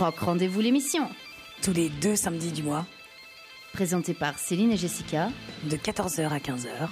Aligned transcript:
Rock 0.00 0.20
Rendez-vous 0.20 0.62
l'émission. 0.62 1.10
Tous 1.62 1.74
les 1.74 1.90
deux 1.90 2.16
samedis 2.16 2.52
du 2.52 2.62
mois. 2.62 2.86
Présentée 3.74 4.14
par 4.14 4.38
Céline 4.38 4.72
et 4.72 4.78
Jessica. 4.78 5.28
De 5.64 5.76
14h 5.76 6.26
à 6.26 6.38
15h. 6.38 6.88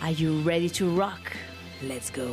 Are 0.00 0.10
you 0.10 0.42
ready 0.42 0.70
to 0.70 0.86
rock? 0.96 1.36
Let's 1.82 2.10
go. 2.10 2.32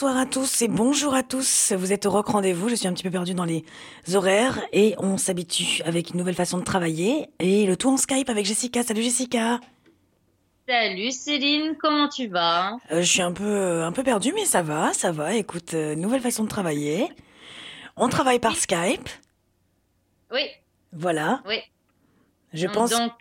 Bonsoir 0.00 0.16
à 0.16 0.24
tous 0.24 0.62
et 0.62 0.68
bonjour 0.68 1.12
à 1.12 1.22
tous. 1.22 1.74
Vous 1.76 1.92
êtes 1.92 2.06
au 2.06 2.10
Rock 2.10 2.28
Rendez-vous. 2.28 2.70
Je 2.70 2.74
suis 2.74 2.88
un 2.88 2.94
petit 2.94 3.02
peu 3.02 3.10
perdue 3.10 3.34
dans 3.34 3.44
les 3.44 3.66
horaires 4.14 4.58
et 4.72 4.94
on 4.96 5.18
s'habitue 5.18 5.82
avec 5.84 6.08
une 6.08 6.16
nouvelle 6.16 6.34
façon 6.34 6.56
de 6.56 6.64
travailler 6.64 7.28
et 7.38 7.66
le 7.66 7.76
tout 7.76 7.90
en 7.90 7.98
Skype 7.98 8.30
avec 8.30 8.46
Jessica. 8.46 8.82
Salut 8.82 9.02
Jessica. 9.02 9.60
Salut 10.66 11.10
Céline, 11.10 11.76
comment 11.78 12.08
tu 12.08 12.28
vas? 12.28 12.78
Euh, 12.90 13.02
Je 13.02 13.12
suis 13.12 13.20
un 13.20 13.32
peu, 13.32 13.44
euh, 13.44 13.84
un 13.86 13.92
peu 13.92 14.02
perdue, 14.02 14.32
mais 14.32 14.46
ça 14.46 14.62
va, 14.62 14.94
ça 14.94 15.12
va. 15.12 15.34
Écoute, 15.34 15.74
euh, 15.74 15.94
nouvelle 15.94 16.22
façon 16.22 16.44
de 16.44 16.48
travailler. 16.48 17.10
On 17.98 18.08
travaille 18.08 18.38
par 18.38 18.56
Skype. 18.56 19.06
Oui. 20.32 20.48
Voilà. 20.94 21.42
Oui. 21.46 21.58
Je 22.54 22.66
pense. 22.68 22.88
Donc, 22.88 23.12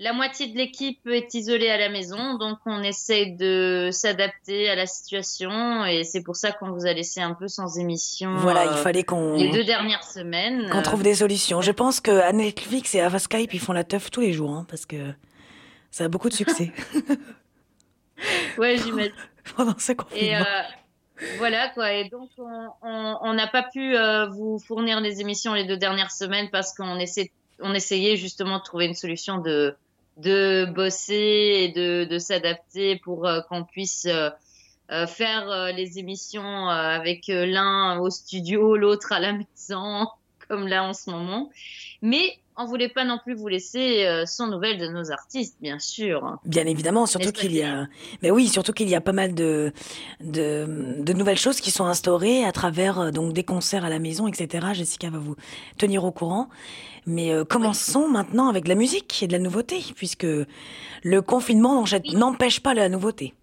la 0.00 0.14
moitié 0.14 0.46
de 0.46 0.56
l'équipe 0.56 1.06
est 1.06 1.34
isolée 1.34 1.68
à 1.68 1.76
la 1.76 1.90
maison, 1.90 2.38
donc 2.38 2.58
on 2.64 2.82
essaie 2.82 3.26
de 3.26 3.90
s'adapter 3.92 4.70
à 4.70 4.74
la 4.74 4.86
situation 4.86 5.84
et 5.84 6.04
c'est 6.04 6.22
pour 6.22 6.36
ça 6.36 6.52
qu'on 6.52 6.70
vous 6.70 6.86
a 6.86 6.92
laissé 6.94 7.20
un 7.20 7.34
peu 7.34 7.48
sans 7.48 7.78
émission. 7.78 8.34
Voilà, 8.36 8.64
il 8.64 8.78
fallait 8.78 9.04
qu'on. 9.04 9.36
Les 9.36 9.50
deux 9.50 9.62
dernières 9.62 10.04
semaines. 10.04 10.70
Qu'on 10.70 10.80
trouve 10.80 11.02
des 11.02 11.16
solutions. 11.16 11.60
Je 11.60 11.70
pense 11.70 12.00
que 12.00 12.32
Netflix 12.32 12.94
et 12.94 13.02
à 13.02 13.18
Skype, 13.18 13.52
ils 13.52 13.60
font 13.60 13.74
la 13.74 13.84
teuf 13.84 14.10
tous 14.10 14.22
les 14.22 14.32
jours, 14.32 14.52
hein, 14.52 14.66
parce 14.70 14.86
que 14.86 15.12
ça 15.90 16.04
a 16.04 16.08
beaucoup 16.08 16.30
de 16.30 16.34
succès. 16.34 16.72
ouais, 18.58 18.78
j'imagine. 18.78 19.12
Pendant 19.54 19.78
ce 19.78 19.92
confinement. 19.92 20.38
Euh, 20.38 21.26
voilà 21.36 21.68
quoi. 21.68 21.92
Et 21.92 22.08
donc 22.08 22.30
on 22.38 23.34
n'a 23.34 23.48
pas 23.48 23.64
pu 23.64 23.94
euh, 23.94 24.28
vous 24.28 24.58
fournir 24.58 25.02
les 25.02 25.20
émissions 25.20 25.52
les 25.52 25.66
deux 25.66 25.76
dernières 25.76 26.10
semaines 26.10 26.48
parce 26.50 26.72
qu'on 26.72 26.98
essaie, 26.98 27.32
on 27.60 27.74
essayait 27.74 28.16
justement 28.16 28.58
de 28.58 28.62
trouver 28.62 28.86
une 28.86 28.94
solution 28.94 29.36
de 29.38 29.76
de 30.20 30.66
bosser 30.66 31.14
et 31.14 31.68
de, 31.72 32.04
de 32.04 32.18
s'adapter 32.18 32.96
pour 32.96 33.26
euh, 33.26 33.40
qu'on 33.42 33.64
puisse 33.64 34.06
euh, 34.06 34.30
euh, 34.90 35.06
faire 35.06 35.72
les 35.72 35.98
émissions 35.98 36.68
avec 36.68 37.28
l'un 37.28 37.98
au 38.00 38.10
studio, 38.10 38.76
l'autre 38.76 39.12
à 39.12 39.20
la 39.20 39.32
maison, 39.32 40.08
comme 40.50 40.68
là 40.68 40.84
en 40.84 40.92
ce 40.92 41.10
moment. 41.10 41.48
Mais 42.02 42.38
on 42.56 42.66
voulait 42.66 42.90
pas 42.90 43.06
non 43.06 43.18
plus 43.22 43.34
vous 43.34 43.48
laisser 43.48 44.06
sans 44.26 44.48
nouvelles 44.48 44.78
de 44.78 44.88
nos 44.88 45.10
artistes, 45.10 45.56
bien 45.62 45.78
sûr. 45.78 46.36
Bien 46.44 46.66
évidemment, 46.66 47.06
surtout 47.06 47.32
qu'il 47.32 47.54
y 47.54 47.62
a, 47.62 47.86
mais 48.20 48.30
oui, 48.30 48.48
surtout 48.48 48.74
qu'il 48.74 48.88
y 48.88 48.94
a 48.94 49.00
pas 49.00 49.12
mal 49.12 49.34
de, 49.34 49.72
de, 50.20 50.98
de 50.98 51.12
nouvelles 51.14 51.38
choses 51.38 51.60
qui 51.60 51.70
sont 51.70 51.86
instaurées 51.86 52.44
à 52.44 52.52
travers 52.52 53.12
donc 53.12 53.32
des 53.32 53.44
concerts 53.44 53.86
à 53.86 53.88
la 53.88 53.98
maison, 53.98 54.28
etc. 54.28 54.66
Jessica 54.74 55.08
va 55.08 55.18
vous 55.18 55.36
tenir 55.78 56.04
au 56.04 56.10
courant. 56.10 56.50
Mais 57.06 57.32
euh, 57.32 57.44
commençons 57.44 58.08
maintenant 58.08 58.48
avec 58.48 58.64
de 58.64 58.68
la 58.68 58.74
musique 58.74 59.22
et 59.22 59.26
de 59.26 59.32
la 59.32 59.38
nouveauté, 59.38 59.82
puisque 59.96 60.26
le 61.02 61.22
confinement 61.22 61.84
n'empêche 62.12 62.60
pas 62.60 62.74
la 62.74 62.88
nouveauté. 62.88 63.34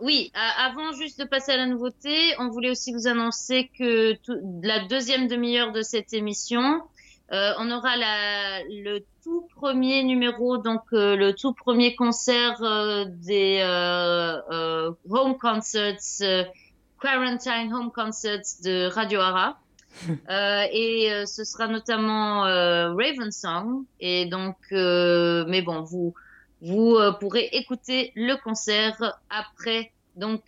Oui, 0.00 0.30
avant 0.34 0.92
juste 0.92 1.18
de 1.18 1.24
passer 1.24 1.52
à 1.52 1.56
la 1.56 1.66
nouveauté, 1.66 2.34
on 2.38 2.48
voulait 2.48 2.70
aussi 2.70 2.92
vous 2.92 3.08
annoncer 3.08 3.70
que 3.76 4.14
la 4.62 4.86
deuxième 4.86 5.26
demi-heure 5.26 5.72
de 5.72 5.82
cette 5.82 6.12
émission, 6.12 6.82
euh, 7.32 7.52
on 7.58 7.70
aura 7.70 7.96
la, 7.96 8.62
le 8.64 9.00
tout 9.24 9.48
premier 9.56 10.04
numéro, 10.04 10.56
donc 10.58 10.82
euh, 10.92 11.16
le 11.16 11.34
tout 11.34 11.52
premier 11.52 11.96
concert 11.96 12.60
des 13.08 13.60
home 15.10 15.38
concerts, 15.38 15.98
quarantine 17.00 17.74
home 17.74 17.90
concerts 17.92 18.42
de 18.64 18.88
Radio 18.88 19.20
Ara. 19.20 19.58
Euh, 20.30 20.64
et 20.72 21.12
euh, 21.12 21.26
ce 21.26 21.44
sera 21.44 21.66
notamment 21.66 22.46
euh, 22.46 22.92
Raven 22.94 23.32
Song. 23.32 23.84
Et 24.00 24.26
donc, 24.26 24.56
mais 24.70 25.62
bon, 25.62 25.82
vous 25.82 26.14
vous 26.62 26.98
pourrez 27.20 27.48
écouter 27.52 28.12
le 28.14 28.34
concert 28.36 29.20
après 29.30 29.92
donc 30.16 30.42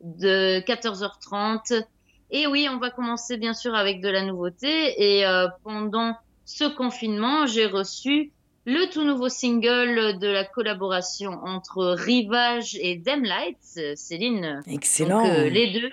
de 0.00 0.60
14h30. 0.60 1.84
Et 2.30 2.46
oui, 2.46 2.68
on 2.70 2.78
va 2.78 2.90
commencer 2.90 3.36
bien 3.36 3.54
sûr 3.54 3.74
avec 3.74 4.00
de 4.00 4.08
la 4.08 4.22
nouveauté. 4.22 5.20
Et 5.20 5.24
pendant 5.62 6.16
ce 6.44 6.64
confinement, 6.64 7.46
j'ai 7.46 7.66
reçu 7.66 8.32
le 8.64 8.90
tout 8.90 9.04
nouveau 9.04 9.28
single 9.28 10.18
de 10.18 10.26
la 10.26 10.44
collaboration 10.44 11.30
entre 11.44 11.94
Rivage 11.96 12.76
et 12.80 12.96
Dem 12.96 13.22
Lights, 13.22 13.96
Céline. 13.96 14.62
Excellent. 14.66 15.22
les 15.22 15.70
deux 15.70 15.90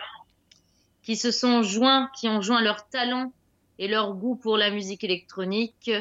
qui 1.03 1.15
se 1.15 1.31
sont 1.31 1.61
joints, 1.61 2.09
qui 2.17 2.27
ont 2.29 2.41
joint 2.41 2.61
leur 2.61 2.87
talent 2.89 3.31
et 3.79 3.87
leur 3.87 4.13
goût 4.13 4.35
pour 4.35 4.57
la 4.57 4.69
musique 4.69 5.03
électronique. 5.03 5.91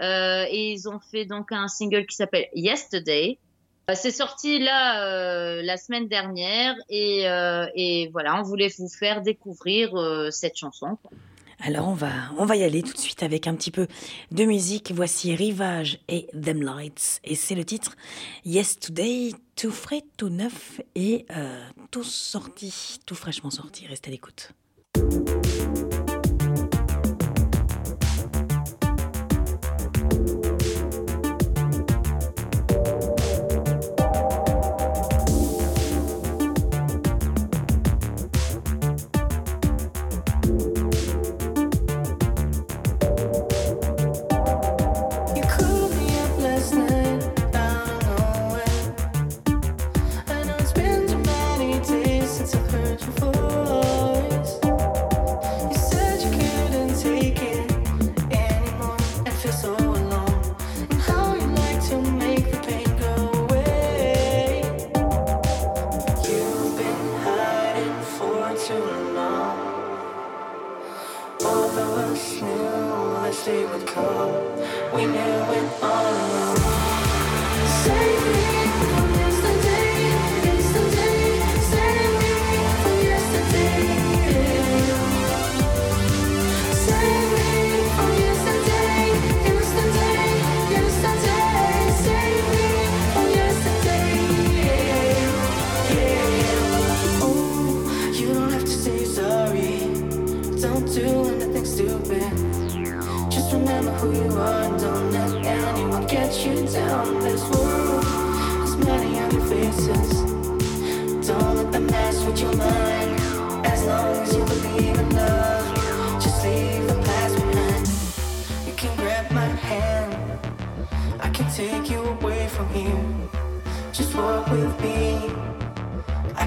Euh, 0.00 0.44
et 0.48 0.72
ils 0.72 0.88
ont 0.88 1.00
fait 1.10 1.24
donc 1.24 1.52
un 1.52 1.68
single 1.68 2.06
qui 2.06 2.16
s'appelle 2.16 2.46
Yesterday. 2.54 3.38
Euh, 3.90 3.94
c'est 3.94 4.10
sorti 4.10 4.58
là 4.58 5.04
euh, 5.04 5.62
la 5.62 5.76
semaine 5.76 6.08
dernière 6.08 6.74
et, 6.88 7.24
et, 7.74 8.08
voilà, 8.12 8.38
on 8.38 8.42
voulait 8.42 8.72
vous 8.78 8.88
faire 8.88 9.22
découvrir 9.22 9.92
cette 10.30 10.56
chanson. 10.56 10.98
Alors 11.60 11.88
on 11.88 11.94
va, 11.94 12.10
on 12.36 12.44
va 12.44 12.54
y 12.54 12.64
aller 12.64 12.82
tout 12.82 12.92
de 12.92 12.98
suite 12.98 13.22
avec 13.22 13.46
un 13.46 13.54
petit 13.54 13.70
peu 13.70 13.86
de 14.30 14.44
musique. 14.44 14.92
Voici 14.94 15.34
Rivage 15.34 15.98
et 16.08 16.26
Them 16.32 16.62
Lights. 16.62 17.20
Et 17.24 17.34
c'est 17.34 17.54
le 17.54 17.64
titre 17.64 17.96
Yesterday, 18.44 19.30
tout 19.56 19.70
frais, 19.70 20.02
tout 20.18 20.28
neuf 20.28 20.82
et 20.94 21.24
tout 21.90 22.04
sorti, 22.04 22.98
tout 23.06 23.14
fraîchement 23.14 23.50
sorti. 23.50 23.86
Restez 23.86 24.08
à 24.08 24.12
l'écoute. 24.12 24.52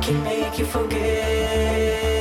can 0.10 0.24
make 0.24 0.58
you 0.58 0.66
forget. 0.66 2.19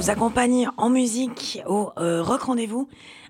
Vous 0.00 0.08
accompagne 0.08 0.66
en 0.78 0.88
musique 0.88 1.60
au 1.66 1.92
euh, 1.98 2.22
Rock 2.22 2.44
Rendez-vous, 2.44 2.88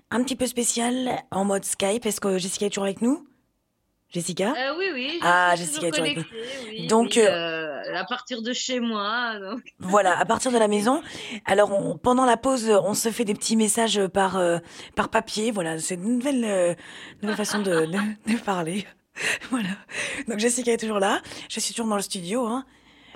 un 0.09 0.23
petit 0.23 0.37
peu 0.37 0.47
spécial 0.47 1.21
en 1.29 1.43
mode 1.43 1.65
Skype. 1.65 2.05
Est-ce 2.05 2.21
que 2.21 2.37
Jessica 2.37 2.67
est 2.67 2.69
toujours 2.69 2.85
avec 2.85 3.01
nous? 3.01 3.27
Jessica? 4.09 4.53
Euh, 4.57 4.77
Oui, 4.77 4.85
oui. 4.93 5.19
Ah, 5.21 5.53
Jessica 5.57 5.87
est 5.87 5.91
toujours 5.91 6.05
avec 6.05 6.17
nous. 6.19 6.87
donc, 6.87 7.17
à 7.17 8.05
partir 8.07 8.41
de 8.41 8.53
chez 8.53 8.79
moi. 8.79 9.33
Voilà, 9.79 10.17
à 10.17 10.23
partir 10.23 10.53
de 10.53 10.57
la 10.57 10.69
maison. 10.69 11.01
Alors, 11.43 11.99
pendant 11.99 12.23
la 12.23 12.37
pause, 12.37 12.71
on 12.85 12.93
se 12.93 13.09
fait 13.09 13.25
des 13.25 13.33
petits 13.33 13.57
messages 13.57 14.07
par, 14.07 14.41
par 14.95 15.09
papier. 15.09 15.51
Voilà, 15.51 15.77
c'est 15.77 15.95
une 15.95 16.19
nouvelle, 16.19 16.77
nouvelle 17.21 17.35
façon 17.35 17.59
de, 17.59 17.85
de, 17.85 18.31
de 18.31 18.37
parler. 18.37 18.85
voilà. 19.51 19.69
Donc 20.29 20.39
Jessica 20.39 20.71
est 20.71 20.77
toujours 20.77 20.99
là. 20.99 21.21
Je 21.49 21.59
suis 21.59 21.73
toujours 21.73 21.89
dans 21.89 21.97
le 21.97 22.01
studio. 22.01 22.45
Hein. 22.45 22.63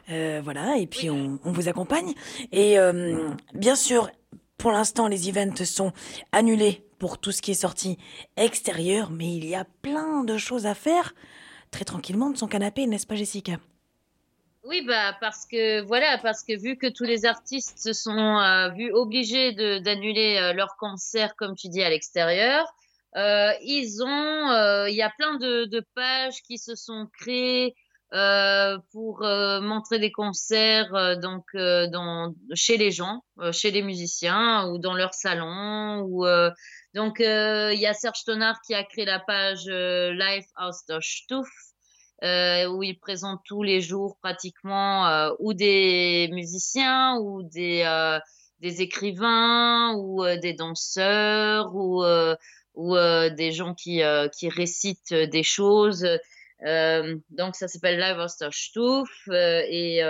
Euh, 0.10 0.42
voilà. 0.44 0.78
Et 0.78 0.88
puis 0.88 1.10
on, 1.10 1.40
on, 1.44 1.52
vous 1.52 1.68
accompagne. 1.68 2.14
Et 2.52 2.78
euh, 2.78 3.30
bien 3.54 3.76
sûr, 3.76 4.10
pour 4.58 4.72
l'instant, 4.72 5.08
les 5.08 5.30
events 5.30 5.66
sont 5.66 5.92
annulés 6.32 6.86
pour 7.00 7.18
tout 7.18 7.32
ce 7.32 7.42
qui 7.42 7.52
est 7.52 7.56
sorti 7.56 7.98
extérieur. 8.38 9.12
Mais 9.12 9.36
il 9.36 9.46
y 9.46 9.56
a 9.56 9.66
plein 9.82 10.24
de 10.24 10.38
choses 10.38 10.66
à 10.66 10.74
faire 10.74 11.14
très 11.72 11.86
tranquillement 11.86 12.30
de 12.30 12.38
son 12.38 12.48
canapé, 12.48 12.88
n'est-ce 12.88 13.08
pas 13.08 13.16
Jessica? 13.16 13.58
Oui, 14.64 14.82
bah 14.82 15.16
parce 15.22 15.46
que 15.46 15.82
voilà, 15.82 16.18
parce 16.18 16.44
que 16.44 16.58
vu 16.58 16.76
que 16.76 16.88
tous 16.88 17.04
les 17.04 17.26
artistes 17.26 17.78
se 17.78 17.94
sont 17.94 18.40
euh, 18.40 18.70
vus 18.70 18.92
obligés 18.92 19.52
d'annuler 19.80 20.40
euh, 20.42 20.54
leur 20.54 20.76
concert, 20.78 21.36
comme 21.36 21.56
tu 21.56 21.68
dis, 21.68 21.84
à 21.84 21.90
l'extérieur, 21.90 22.66
euh, 23.16 23.52
ils 23.62 24.02
ont, 24.04 24.88
il 24.88 24.96
y 24.96 25.04
a 25.04 25.12
plein 25.12 25.38
de, 25.38 25.66
de, 25.66 25.86
pages 25.94 26.42
qui 26.42 26.58
se 26.58 26.76
sont 26.76 27.08
créées 27.14 27.76
euh, 28.14 28.78
pour 28.92 29.24
euh, 29.24 29.60
montrer 29.62 29.98
des 29.98 30.12
concerts 30.12 30.94
euh, 30.94 31.16
donc 31.16 31.44
dans, 31.56 32.34
chez 32.54 32.78
les 32.78 32.92
gens, 32.92 33.24
chez 33.52 33.72
les 33.72 33.82
musiciens 33.82 34.70
ou 34.70 34.78
dans 34.78 34.94
leur 34.94 35.14
salon. 35.14 36.08
Donc 36.94 37.18
il 37.20 37.80
y 37.80 37.88
a 37.88 37.94
Serge 37.94 38.24
Tonard 38.26 38.62
qui 38.62 38.76
a 38.76 38.84
créé 38.84 39.06
la 39.06 39.20
page 39.20 39.66
Live 39.66 40.46
aus 40.56 40.86
der 40.88 41.02
Stuff. 41.02 41.50
où 42.22 42.84
il 42.84 42.98
présente 43.02 43.42
tous 43.44 43.64
les 43.64 43.82
jours 43.82 44.18
pratiquement 44.22 45.32
ou 45.40 45.54
des 45.54 46.30
musiciens 46.32 47.18
ou 47.18 47.44
des, 47.44 47.84
des 48.60 48.82
écrivains 48.82 49.96
ou 49.96 50.24
des 50.42 50.54
danseurs 50.54 51.76
ou 51.76 52.06
ou 52.76 52.96
des 52.96 53.52
gens 53.52 53.74
qui, 53.74 54.02
qui 54.38 54.50
récitent 54.50 55.14
des 55.14 55.44
choses. 55.44 56.08
Euh, 56.64 57.18
donc 57.30 57.56
ça 57.56 57.68
s'appelle 57.68 58.00
Live 58.00 58.18
Osterstuf 58.18 59.10
et 59.28 60.02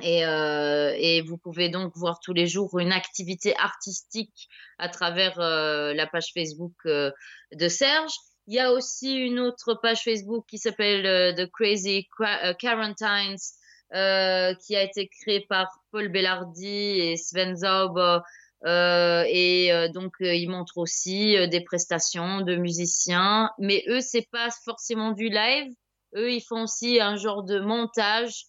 et, 0.00 0.24
euh, 0.24 0.94
et, 0.96 1.20
vous 1.20 1.36
pouvez 1.36 1.68
donc 1.68 1.92
voir 1.96 2.18
tous 2.20 2.32
les 2.32 2.46
jours 2.46 2.78
une 2.78 2.92
activité 2.92 3.54
artistique 3.58 4.48
à 4.78 4.88
travers 4.88 5.38
euh, 5.38 5.92
la 5.92 6.06
page 6.06 6.32
Facebook 6.32 6.72
euh, 6.86 7.10
de 7.54 7.68
Serge. 7.68 8.12
Il 8.46 8.54
y 8.54 8.60
a 8.60 8.72
aussi 8.72 9.12
une 9.12 9.38
autre 9.38 9.74
page 9.74 10.02
Facebook 10.02 10.46
qui 10.48 10.58
s'appelle 10.58 11.34
The 11.36 11.48
Crazy 11.52 12.08
Quarantines, 12.58 13.36
qui 13.92 14.76
a 14.76 14.82
été 14.82 15.08
créée 15.08 15.46
par 15.48 15.68
Paul 15.92 16.08
Bellardi 16.08 16.66
et 16.66 17.16
Sven 17.16 17.54
Zauber 17.54 18.18
euh, 18.64 19.24
et 19.26 19.72
euh, 19.72 19.88
donc, 19.88 20.14
euh, 20.20 20.34
ils 20.34 20.48
montrent 20.48 20.78
aussi 20.78 21.36
des 21.48 21.62
prestations 21.62 22.42
de 22.42 22.56
musiciens. 22.56 23.50
Mais 23.58 23.84
eux, 23.88 24.00
c'est 24.00 24.28
pas 24.30 24.48
forcément 24.64 25.12
du 25.12 25.28
live. 25.28 25.72
Eux, 26.16 26.30
ils 26.32 26.42
font 26.42 26.62
aussi 26.62 27.00
un 27.00 27.16
genre 27.16 27.42
de 27.42 27.60
montage 27.60 28.44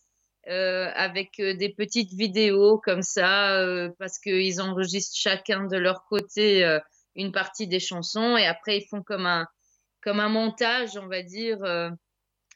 avec 0.45 1.37
des 1.37 1.73
petites 1.73 2.11
vidéos 2.11 2.77
comme 2.77 3.01
ça, 3.01 3.65
parce 3.97 4.19
qu'ils 4.19 4.59
enregistrent 4.59 5.15
chacun 5.15 5.67
de 5.67 5.77
leur 5.77 6.03
côté 6.03 6.79
une 7.15 7.31
partie 7.31 7.65
des 7.65 7.79
chansons 7.79 8.35
et 8.35 8.45
après 8.45 8.79
ils 8.79 8.85
font 8.89 9.01
comme 9.03 9.25
un 9.25 9.47
comme 10.01 10.19
un 10.19 10.27
montage, 10.27 10.97
on 10.97 11.07
va 11.07 11.23
dire, 11.23 11.59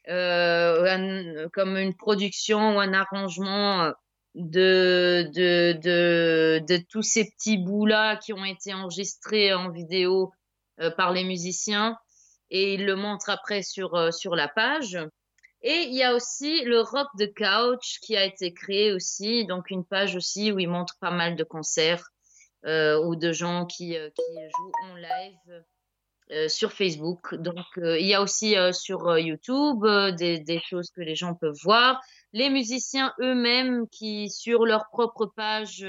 comme 0.03 1.77
une 1.77 1.95
production 1.95 2.75
ou 2.75 2.80
un 2.81 2.92
arrangement 2.92 3.94
de, 4.38 5.30
de, 5.34 5.74
de, 5.81 6.66
de 6.68 6.84
tous 6.89 7.01
ces 7.01 7.25
petits 7.25 7.57
bouts-là 7.57 8.18
qui 8.18 8.34
ont 8.34 8.45
été 8.45 8.74
enregistrés 8.74 9.54
en 9.54 9.72
vidéo 9.72 10.31
euh, 10.80 10.92
par 10.92 11.12
les 11.12 11.24
musiciens. 11.24 11.98
Et 12.50 12.75
ils 12.75 12.86
le 12.86 12.95
montrent 12.95 13.30
après 13.30 13.63
sur, 13.63 13.95
euh, 13.95 14.12
sur 14.12 14.36
la 14.36 14.48
page. 14.48 14.98
Et 15.62 15.81
il 15.89 15.95
y 15.95 16.04
a 16.04 16.13
aussi 16.13 16.63
le 16.63 16.81
Rock 16.81 17.07
the 17.19 17.34
Couch 17.36 18.00
qui 18.01 18.16
a 18.16 18.24
été 18.24 18.54
créé 18.54 18.94
aussi, 18.94 19.45
donc 19.45 19.72
une 19.72 19.84
page 19.84 20.16
aussi 20.16 20.51
où 20.51 20.60
ils 20.60 20.69
montrent 20.69 20.98
pas 21.01 21.12
mal 21.12 21.36
de 21.36 21.44
concerts 21.44 22.07
euh, 22.66 23.04
ou 23.04 23.16
de 23.16 23.31
gens 23.31 23.66
qui, 23.66 23.89
qui 24.16 24.34
jouent 24.57 24.72
en 24.84 24.95
live 24.95 25.63
euh, 26.31 26.47
sur 26.47 26.71
Facebook. 26.71 27.35
Donc, 27.35 27.65
il 27.77 28.06
y 28.06 28.13
a 28.13 28.21
aussi 28.21 28.56
sur 28.71 29.18
YouTube 29.18 29.85
des, 30.18 30.39
des, 30.39 30.59
choses 30.59 30.91
que 30.91 31.01
les 31.01 31.15
gens 31.15 31.36
peuvent 31.36 31.57
voir 31.63 32.01
les 32.34 32.50
musiciens 32.50 33.13
eux-mêmes 33.19 33.88
qui, 33.89 34.29
sur 34.29 34.65
leur 34.65 34.89
propre 34.89 35.25
page, 35.25 35.86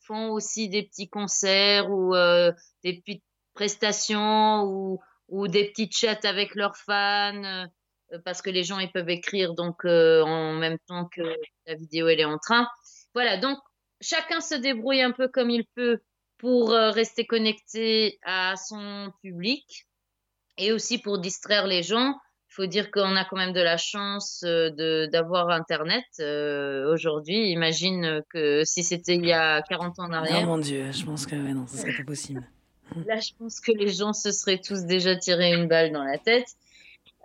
font 0.00 0.30
aussi 0.30 0.68
des 0.68 0.82
petits 0.82 1.08
concerts 1.08 1.90
ou 1.90 2.14
euh, 2.14 2.52
des 2.82 3.00
petites 3.00 3.24
prestations 3.54 4.64
ou, 4.64 5.00
ou, 5.28 5.48
des 5.48 5.70
petits 5.70 5.90
chats 5.92 6.18
avec 6.24 6.54
leurs 6.54 6.76
fans 6.76 7.44
euh, 7.44 8.18
parce 8.24 8.42
que 8.42 8.50
les 8.50 8.64
gens 8.64 8.78
ils 8.78 8.90
peuvent 8.90 9.10
écrire 9.10 9.54
donc 9.54 9.84
euh, 9.84 10.22
en 10.22 10.54
même 10.54 10.78
temps 10.88 11.06
que 11.06 11.22
la 11.66 11.74
vidéo 11.76 12.08
elle 12.08 12.20
est 12.20 12.24
en 12.24 12.38
train. 12.38 12.66
Voilà, 13.14 13.36
donc 13.36 13.58
chacun 14.00 14.40
se 14.40 14.54
débrouille 14.54 15.02
un 15.02 15.12
peu 15.12 15.28
comme 15.28 15.50
il 15.50 15.64
peut 15.76 16.00
pour 16.42 16.70
rester 16.70 17.24
connecté 17.24 18.18
à 18.22 18.56
son 18.56 19.10
public 19.22 19.86
et 20.58 20.72
aussi 20.72 20.98
pour 20.98 21.18
distraire 21.18 21.66
les 21.66 21.82
gens 21.82 22.14
il 22.52 22.54
faut 22.56 22.66
dire 22.66 22.90
qu'on 22.90 23.16
a 23.16 23.24
quand 23.24 23.38
même 23.38 23.54
de 23.54 23.62
la 23.62 23.78
chance 23.78 24.44
euh, 24.44 25.06
d'avoir 25.06 25.48
Internet 25.48 26.04
euh, 26.20 26.92
aujourd'hui. 26.92 27.50
Imagine 27.50 28.22
que 28.28 28.62
si 28.64 28.84
c'était 28.84 29.14
il 29.14 29.24
y 29.24 29.32
a 29.32 29.62
40 29.62 29.98
ans 29.98 30.04
en 30.04 30.12
arrière. 30.12 30.40
Oh 30.42 30.46
mon 30.46 30.58
Dieu, 30.58 30.92
je 30.92 31.02
pense 31.02 31.24
que 31.24 31.34
non, 31.34 31.66
ce 31.66 31.78
serait 31.78 31.96
pas 31.96 32.04
possible. 32.04 32.46
Là, 33.06 33.18
je 33.20 33.30
pense 33.38 33.58
que 33.58 33.72
les 33.72 33.88
gens 33.88 34.12
se 34.12 34.30
seraient 34.30 34.60
tous 34.60 34.84
déjà 34.84 35.16
tiré 35.16 35.54
une 35.54 35.66
balle 35.66 35.92
dans 35.92 36.04
la 36.04 36.18
tête. 36.18 36.48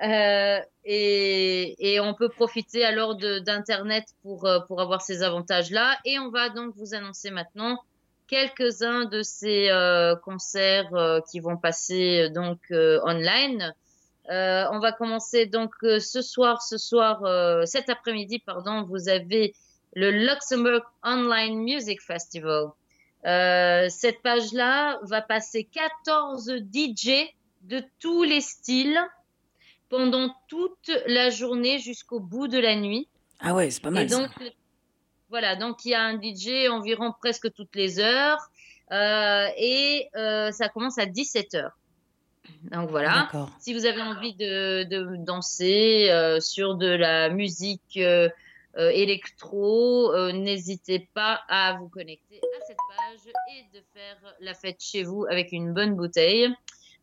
Euh, 0.01 0.61
et, 0.85 1.75
et, 1.93 1.99
on 1.99 2.13
peut 2.13 2.29
profiter 2.29 2.85
alors 2.85 3.17
d'Internet 3.17 4.05
pour, 4.21 4.45
euh, 4.45 4.61
pour 4.61 4.79
avoir 4.79 5.01
ces 5.01 5.23
avantages-là. 5.23 5.97
Et 6.05 6.19
on 6.19 6.29
va 6.29 6.47
donc 6.47 6.73
vous 6.77 6.93
annoncer 6.93 7.31
maintenant 7.31 7.81
quelques-uns 8.27 9.05
de 9.05 9.23
ces 9.23 9.69
euh, 9.69 10.15
concerts 10.15 10.93
euh, 10.93 11.21
qui 11.29 11.39
vont 11.39 11.57
passer 11.57 12.29
donc 12.29 12.59
online. 12.71 13.73
Euh, 14.29 14.65
on 14.71 14.79
va 14.79 14.91
commencer 14.91 15.45
donc 15.45 15.71
euh, 15.83 15.99
ce 15.99 16.21
soir, 16.21 16.61
ce 16.61 16.77
soir, 16.77 17.23
euh, 17.23 17.63
cet 17.65 17.89
après-midi, 17.89 18.39
pardon, 18.39 18.83
vous 18.83 19.07
avez 19.07 19.55
le 19.95 20.11
Luxembourg 20.11 20.81
Online 21.03 21.57
Music 21.57 22.01
Festival. 22.01 22.67
cette 23.23 24.21
page-là 24.21 24.99
va 25.03 25.21
passer 25.21 25.63
14 25.63 26.51
DJ 26.73 27.33
de 27.63 27.81
tous 27.99 28.23
les 28.23 28.41
styles 28.41 28.99
pendant 29.89 30.35
toute 30.49 30.91
la 31.07 31.29
journée 31.29 31.79
jusqu'au 31.79 32.19
bout 32.19 32.47
de 32.49 32.59
la 32.59 32.75
nuit. 32.75 33.07
Ah 33.39 33.53
ouais, 33.53 33.71
c'est 33.71 33.81
pas 33.81 33.91
mal. 33.91 34.03
Et 34.03 34.07
donc, 34.07 34.29
voilà, 35.29 35.55
donc 35.55 35.85
il 35.85 35.91
y 35.91 35.93
a 35.93 36.01
un 36.01 36.19
DJ 36.21 36.69
environ 36.69 37.13
presque 37.19 37.51
toutes 37.53 37.75
les 37.75 37.99
heures 37.99 38.39
et 38.91 40.09
ça 40.13 40.69
commence 40.73 40.97
à 40.97 41.05
17 41.05 41.55
heures. 41.55 41.77
Donc 42.63 42.89
voilà. 42.89 43.29
Si 43.59 43.73
vous 43.73 43.85
avez 43.85 44.01
envie 44.01 44.33
de, 44.35 44.83
de 44.83 45.15
danser 45.17 46.09
euh, 46.09 46.39
sur 46.39 46.75
de 46.75 46.87
la 46.87 47.29
musique 47.29 47.97
euh, 47.97 48.29
euh, 48.77 48.89
électro, 48.89 50.13
n'hésitez 50.31 51.09
pas 51.13 51.41
à 51.47 51.77
vous 51.79 51.89
connecter 51.89 52.37
à 52.37 52.65
cette 52.65 52.77
page 52.95 53.33
et 53.53 53.77
de 53.77 53.83
faire 53.93 54.35
la 54.39 54.53
fête 54.53 54.81
chez 54.81 55.03
vous 55.03 55.25
avec 55.29 55.51
une 55.51 55.73
bonne 55.73 55.95
bouteille. 55.95 56.53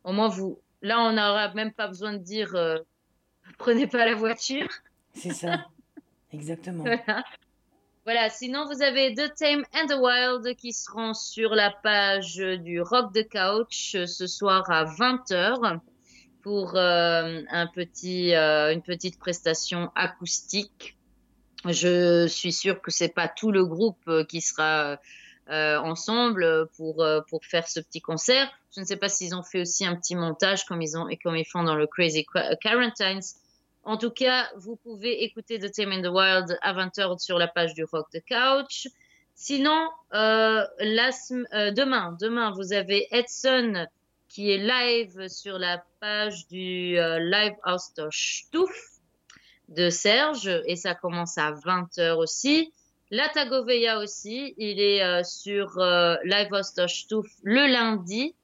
Au 0.05 0.13
moins, 0.13 0.29
vous, 0.29 0.61
là, 0.83 1.01
on 1.01 1.13
n'aura 1.13 1.53
même 1.55 1.73
pas 1.73 1.89
besoin 1.89 2.13
de 2.13 2.19
dire 2.19 2.55
prenez 3.59 3.87
pas 3.87 4.05
la 4.05 4.15
voiture. 4.15 4.69
C'est 5.15 5.33
ça. 5.35 5.67
Exactement. 6.33 6.85
Voilà, 7.07 7.25
sinon 8.31 8.67
vous 8.67 8.83
avez 8.83 9.15
The 9.15 9.33
Tame 9.35 9.65
and 9.75 9.87
the 9.87 9.99
Wild 9.99 10.57
qui 10.57 10.73
seront 10.73 11.15
sur 11.15 11.55
la 11.55 11.71
page 11.71 12.37
du 12.37 12.81
Rock 12.81 13.13
the 13.15 13.27
Couch 13.29 13.95
euh, 13.95 14.07
ce 14.07 14.27
soir 14.27 14.71
à 14.71 14.85
20h 14.85 15.81
pour 16.43 16.77
euh, 16.77 17.41
un 17.49 17.67
petit, 17.69 18.35
euh, 18.35 18.73
une 18.73 18.83
petite 18.83 19.19
prestation 19.19 19.91
acoustique. 19.95 20.99
Je 21.67 22.27
suis 22.27 22.53
sûre 22.53 22.83
que 22.83 22.91
c'est 22.91 23.09
pas 23.09 23.29
tout 23.29 23.51
le 23.51 23.65
groupe 23.65 24.11
qui 24.29 24.43
sera 24.43 24.99
ensemble 25.49 26.69
pour, 26.77 27.07
pour 27.29 27.45
faire 27.45 27.67
ce 27.67 27.81
petit 27.81 28.03
concert. 28.03 28.51
Je 28.75 28.81
ne 28.81 28.85
sais 28.85 28.97
pas 28.97 29.09
s'ils 29.09 29.35
ont 29.35 29.43
fait 29.43 29.63
aussi 29.63 29.87
un 29.87 29.97
petit 29.97 30.15
montage 30.15 30.67
comme 30.67 30.83
ils, 30.83 30.99
ont, 30.99 31.09
et 31.09 31.17
comme 31.17 31.37
ils 31.37 31.47
font 31.47 31.63
dans 31.63 31.75
le 31.75 31.87
Crazy 31.87 32.27
Quarantines 32.61 33.23
en 33.85 33.97
tout 33.97 34.11
cas, 34.11 34.49
vous 34.57 34.77
pouvez 34.77 35.25
écouter 35.25 35.59
The 35.59 35.71
Tame 35.71 35.93
in 35.93 36.03
the 36.03 36.13
Wild 36.13 36.59
à 36.63 36.73
20h 36.73 37.19
sur 37.19 37.39
la 37.39 37.49
page 37.49 37.75
du 37.75 37.85
Rock 37.85 38.09
the 38.13 38.23
Couch. 38.27 38.89
Sinon, 39.35 39.89
euh, 40.15 40.65
demain, 40.83 42.17
demain, 42.21 42.53
vous 42.53 42.73
avez 42.73 43.07
Edson 43.11 43.87
qui 44.29 44.51
est 44.51 44.59
live 44.59 45.29
sur 45.29 45.59
la 45.59 45.85
page 46.01 46.47
du 46.49 46.97
Live 46.97 47.55
House 47.63 47.93
Stuf 48.11 49.01
de 49.69 49.91
Serge 49.91 50.51
et 50.67 50.77
ça 50.77 50.95
commence 50.95 51.39
à 51.39 51.53
20h 51.53 52.17
aussi. 52.17 52.73
La 53.11 53.29
Tagoveya 53.29 54.01
aussi, 54.01 54.55
il 54.57 54.81
est 54.81 55.25
sur 55.25 55.79
Live 56.25 56.53
House 56.53 56.75
Stuf 56.87 57.27
le 57.43 57.71
lundi, 57.71 58.35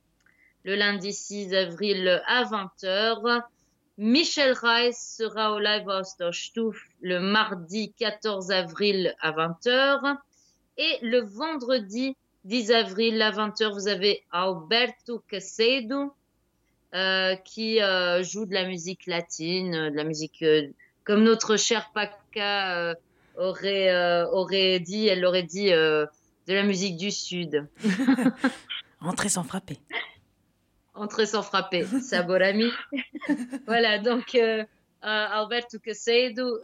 le 0.64 0.76
lundi 0.76 1.12
6 1.12 1.54
avril 1.54 2.22
à 2.26 2.44
20h. 2.44 3.42
Michel 4.02 4.54
Rice 4.62 5.16
sera 5.18 5.52
au 5.52 5.58
Live 5.58 5.86
House 5.86 6.16
le 7.02 7.18
mardi 7.18 7.92
14 7.98 8.50
avril 8.50 9.14
à 9.20 9.32
20h. 9.32 10.16
Et 10.78 10.96
le 11.02 11.20
vendredi 11.20 12.16
10 12.44 12.72
avril 12.72 13.20
à 13.20 13.30
20h, 13.30 13.74
vous 13.74 13.88
avez 13.88 14.24
Alberto 14.32 15.22
Casedo 15.28 16.14
euh, 16.94 17.36
qui 17.36 17.82
euh, 17.82 18.22
joue 18.22 18.46
de 18.46 18.54
la 18.54 18.66
musique 18.66 19.06
latine, 19.06 19.90
de 19.90 19.94
la 19.94 20.04
musique 20.04 20.42
euh, 20.44 20.68
comme 21.04 21.22
notre 21.22 21.58
cher 21.58 21.90
Paca 21.92 22.94
aurait, 23.36 24.24
aurait 24.32 24.80
dit, 24.80 25.08
elle 25.08 25.26
aurait 25.26 25.42
dit 25.42 25.68
de 25.68 26.08
la 26.48 26.62
musique 26.62 26.96
du 26.96 27.10
Sud. 27.10 27.68
Entrer 29.02 29.28
sans 29.28 29.44
frapper. 29.44 29.78
Entrer 31.00 31.24
sans 31.26 31.42
frapper, 31.42 31.84
Saborami. 32.02 32.70
voilà, 33.66 33.98
donc 33.98 34.38
Alberto 35.00 35.78
Casedo 35.78 36.58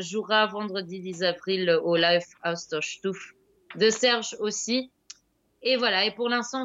jouera 0.00 0.46
vendredi 0.46 1.00
10 1.00 1.22
avril 1.24 1.70
au 1.82 1.96
Live 1.96 2.24
House 2.42 2.68
de 3.74 3.90
Serge 3.90 4.36
aussi. 4.38 4.90
Et 5.62 5.76
voilà, 5.76 6.04
et 6.04 6.12
pour 6.12 6.28
l'instant, 6.28 6.64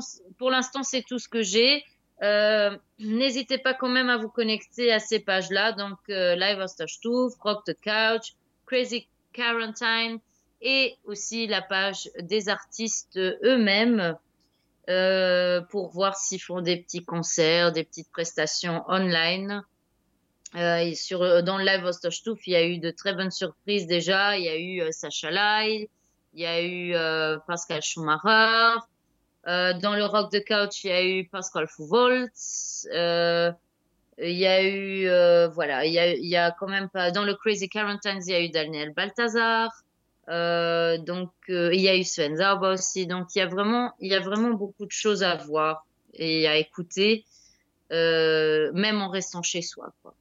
c'est 0.83 1.03
tout 1.03 1.17
ce 1.17 1.27
que 1.27 1.41
j'ai. 1.41 1.83
Euh, 2.21 2.77
n'hésitez 2.99 3.57
pas 3.57 3.73
quand 3.73 3.89
même 3.89 4.09
à 4.09 4.17
vous 4.17 4.29
connecter 4.29 4.91
à 4.91 4.99
ces 4.99 5.19
pages-là. 5.19 5.71
Donc, 5.71 5.97
euh, 6.09 6.35
Live 6.35 6.59
Ostashtouf, 6.59 7.33
Rock 7.39 7.63
the 7.65 7.75
Couch, 7.83 8.35
Crazy 8.67 9.07
Quarantine 9.33 10.19
et 10.61 10.95
aussi 11.05 11.47
la 11.47 11.63
page 11.63 12.11
des 12.19 12.47
artistes 12.47 13.17
eux-mêmes 13.17 14.15
euh, 14.91 15.61
pour 15.61 15.89
voir 15.89 16.15
s'ils 16.15 16.41
font 16.41 16.61
des 16.61 16.77
petits 16.77 17.03
concerts, 17.03 17.71
des 17.71 17.83
petites 17.83 18.11
prestations 18.11 18.83
online. 18.87 19.63
Et 20.55 20.95
sur, 20.95 21.43
dans 21.43 21.57
le 21.57 21.63
Live 21.63 21.85
Ostashtouf, 21.85 22.45
il 22.45 22.53
y 22.53 22.55
a 22.57 22.65
eu 22.65 22.77
de 22.77 22.91
très 22.91 23.13
bonnes 23.13 23.31
surprises 23.31 23.87
déjà. 23.87 24.37
Il 24.37 24.43
y 24.43 24.49
a 24.49 24.57
eu 24.57 24.91
Sacha 24.91 25.31
Lai, 25.31 25.89
il 26.33 26.41
y 26.41 26.45
a 26.45 26.61
eu 26.61 26.93
euh, 26.93 27.37
Pascal 27.47 27.81
Schumacher. 27.81 28.79
Euh, 29.47 29.73
dans 29.79 29.95
le 29.95 30.05
rock 30.05 30.31
de 30.31 30.39
couch, 30.39 30.83
il 30.83 30.89
y 30.89 30.93
a 30.93 31.03
eu 31.03 31.27
Pascal 31.27 31.67
Fouvoltz. 31.67 32.87
Euh, 32.93 33.51
il 34.19 34.37
y 34.37 34.45
a 34.45 34.63
eu, 34.63 35.07
euh, 35.07 35.47
voilà, 35.47 35.85
il 35.85 35.93
y 35.93 35.99
a, 35.99 36.13
il 36.13 36.27
y 36.27 36.35
a 36.35 36.51
quand 36.51 36.67
même 36.67 36.89
pas. 36.89 37.11
Dans 37.11 37.23
le 37.23 37.33
Crazy 37.33 37.69
Quarantines, 37.69 38.21
il 38.27 38.31
y 38.31 38.35
a 38.35 38.41
eu 38.41 38.49
Daniel 38.49 38.93
Balthazar. 38.93 39.71
Euh, 40.29 40.97
donc, 40.97 41.31
il 41.47 41.81
y 41.81 41.89
a 41.89 41.95
eu 41.95 42.03
Sven 42.03 42.37
Zarba 42.37 42.73
aussi. 42.73 43.07
Donc, 43.07 43.35
il 43.35 43.39
y 43.39 43.41
a 43.41 43.47
vraiment, 43.47 43.93
il 43.99 44.11
y 44.11 44.15
a 44.15 44.19
vraiment 44.19 44.51
beaucoup 44.51 44.85
de 44.85 44.91
choses 44.91 45.23
à 45.23 45.35
voir 45.35 45.85
et 46.13 46.47
à 46.47 46.57
écouter, 46.57 47.25
même 47.89 49.01
en 49.01 49.09
restant 49.09 49.41
chez 49.41 49.61
soi. 49.61 49.93
Quoi. 50.01 50.13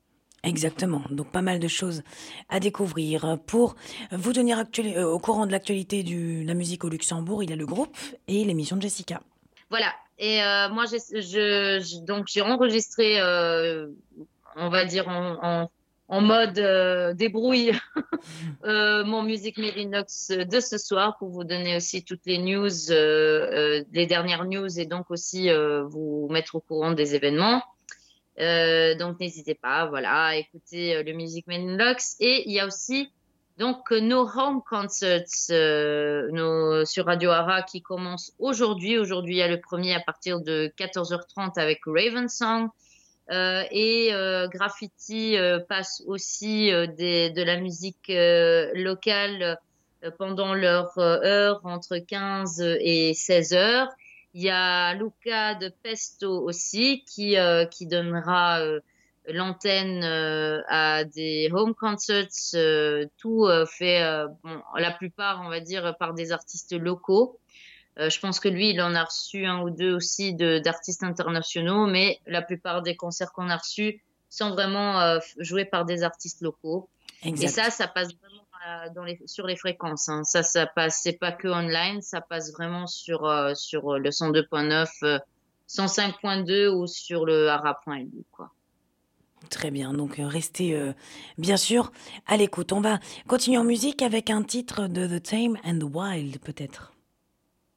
Exactement, 0.42 1.02
donc 1.10 1.30
pas 1.30 1.42
mal 1.42 1.58
de 1.58 1.68
choses 1.68 2.02
à 2.48 2.60
découvrir. 2.60 3.38
Pour 3.46 3.76
vous 4.10 4.32
tenir 4.32 4.58
euh, 4.78 5.04
au 5.04 5.18
courant 5.18 5.46
de 5.46 5.52
l'actualité 5.52 6.02
de 6.02 6.46
la 6.46 6.54
musique 6.54 6.82
au 6.84 6.88
Luxembourg, 6.88 7.42
il 7.42 7.50
y 7.50 7.52
a 7.52 7.56
le 7.56 7.66
groupe 7.66 7.94
et 8.26 8.44
l'émission 8.44 8.76
de 8.76 8.82
Jessica. 8.82 9.20
Voilà, 9.68 9.92
et 10.18 10.42
euh, 10.42 10.70
moi 10.70 10.86
je, 10.86 12.04
donc 12.04 12.26
j'ai 12.28 12.40
enregistré, 12.40 13.20
euh, 13.20 13.88
on 14.56 14.70
va 14.70 14.86
dire 14.86 15.08
en, 15.08 15.70
mode 16.10 16.60
débrouille, 17.16 17.72
mon 18.64 19.22
musique 19.22 19.58
Merinox 19.58 20.30
de 20.30 20.60
ce 20.60 20.76
soir 20.78 21.16
pour 21.18 21.28
vous 21.28 21.44
donner 21.44 21.76
aussi 21.76 22.02
toutes 22.02 22.26
les 22.26 22.38
news, 22.38 22.68
les 22.90 24.06
dernières 24.06 24.44
news 24.44 24.80
et 24.80 24.86
donc 24.86 25.10
aussi 25.10 25.48
vous 25.88 26.26
mettre 26.30 26.56
au 26.56 26.60
courant 26.60 26.90
des 26.90 27.14
événements. 27.14 27.62
Euh, 28.40 28.94
donc 28.94 29.20
n'hésitez 29.20 29.54
pas, 29.54 29.86
voilà, 29.86 30.26
à 30.26 30.36
écouter 30.36 30.96
euh, 30.96 31.02
le 31.02 31.12
Music 31.12 31.44
Lux. 31.48 32.16
Et 32.20 32.48
il 32.48 32.52
y 32.52 32.60
a 32.60 32.66
aussi 32.66 33.10
donc 33.58 33.90
nos 33.90 34.26
home 34.26 34.62
concerts 34.68 35.24
euh, 35.50 36.28
nos, 36.30 36.84
sur 36.86 37.06
Radio 37.06 37.30
Ara 37.30 37.62
qui 37.62 37.82
commencent 37.82 38.32
aujourd'hui. 38.38 38.96
Aujourd'hui, 38.98 39.34
il 39.34 39.38
y 39.38 39.42
a 39.42 39.48
le 39.48 39.60
premier 39.60 39.94
à 39.94 40.00
partir 40.00 40.40
de 40.40 40.72
14h30 40.78 41.58
avec 41.58 41.80
Raven 41.86 42.28
Song. 42.28 42.68
Euh, 43.30 43.62
et 43.70 44.10
Graffiti 44.52 45.36
passe 45.68 46.02
aussi 46.06 46.72
des, 46.96 47.30
de 47.30 47.42
la 47.42 47.58
musique 47.58 48.10
locale 48.74 49.58
pendant 50.18 50.54
leur 50.54 50.98
heure 50.98 51.60
entre 51.64 51.98
15 51.98 52.60
et 52.80 53.14
16 53.14 53.52
heures. 53.54 53.88
Il 54.32 54.42
y 54.42 54.50
a 54.50 54.94
Luca 54.94 55.56
de 55.56 55.68
Pesto 55.68 56.30
aussi 56.44 57.04
qui, 57.04 57.36
euh, 57.36 57.64
qui 57.64 57.86
donnera 57.86 58.60
euh, 58.60 58.80
l'antenne 59.26 60.04
euh, 60.04 60.62
à 60.68 61.02
des 61.04 61.50
home 61.52 61.74
concerts, 61.74 62.28
tout 63.16 63.48
fait, 63.66 64.24
bon, 64.44 64.62
la 64.76 64.92
plupart, 64.92 65.42
on 65.44 65.48
va 65.48 65.60
dire, 65.60 65.96
par 65.98 66.14
des 66.14 66.32
artistes 66.32 66.72
locaux. 66.72 67.39
Je 68.08 68.20
pense 68.20 68.40
que 68.40 68.48
lui, 68.48 68.70
il 68.70 68.80
en 68.80 68.94
a 68.94 69.04
reçu 69.04 69.44
un 69.44 69.60
ou 69.62 69.70
deux 69.70 69.94
aussi 69.94 70.34
d'artistes 70.34 71.02
internationaux, 71.02 71.86
mais 71.86 72.20
la 72.26 72.42
plupart 72.42 72.82
des 72.82 72.96
concerts 72.96 73.32
qu'on 73.32 73.50
a 73.50 73.56
reçus 73.56 74.00
sont 74.28 74.50
vraiment 74.50 75.18
joués 75.38 75.64
par 75.64 75.84
des 75.84 76.02
artistes 76.02 76.40
locaux. 76.40 76.88
Et 77.22 77.48
ça, 77.48 77.70
ça 77.70 77.88
passe 77.88 78.14
vraiment 78.14 78.40
dans 78.94 79.04
les, 79.04 79.20
sur 79.26 79.46
les 79.46 79.56
fréquences. 79.56 80.08
Hein. 80.08 80.24
Ça, 80.24 80.42
ça 80.42 80.66
passe, 80.66 81.00
c'est 81.02 81.18
pas 81.18 81.32
que 81.32 81.48
online, 81.48 82.02
ça 82.02 82.20
passe 82.20 82.52
vraiment 82.52 82.86
sur, 82.86 83.24
euh, 83.26 83.54
sur 83.54 83.98
le 83.98 84.10
102.9, 84.10 85.20
105.2 85.68 86.50
euh, 86.50 86.74
ou 86.74 86.86
sur 86.86 87.24
le 87.24 87.48
ara.lu, 87.48 88.24
quoi. 88.30 88.50
Très 89.48 89.70
bien, 89.70 89.94
donc 89.94 90.18
euh, 90.18 90.26
restez 90.26 90.78
bien 91.38 91.56
sûr 91.56 91.92
à 92.26 92.36
l'écoute. 92.36 92.72
On 92.72 92.82
va 92.82 93.00
continuer 93.26 93.56
en 93.56 93.64
musique 93.64 94.02
avec 94.02 94.28
un 94.28 94.42
titre 94.42 94.86
de 94.86 95.06
The 95.06 95.22
Tame 95.22 95.58
and 95.64 95.78
the 95.78 95.94
Wild, 95.94 96.38
peut-être. 96.40 96.92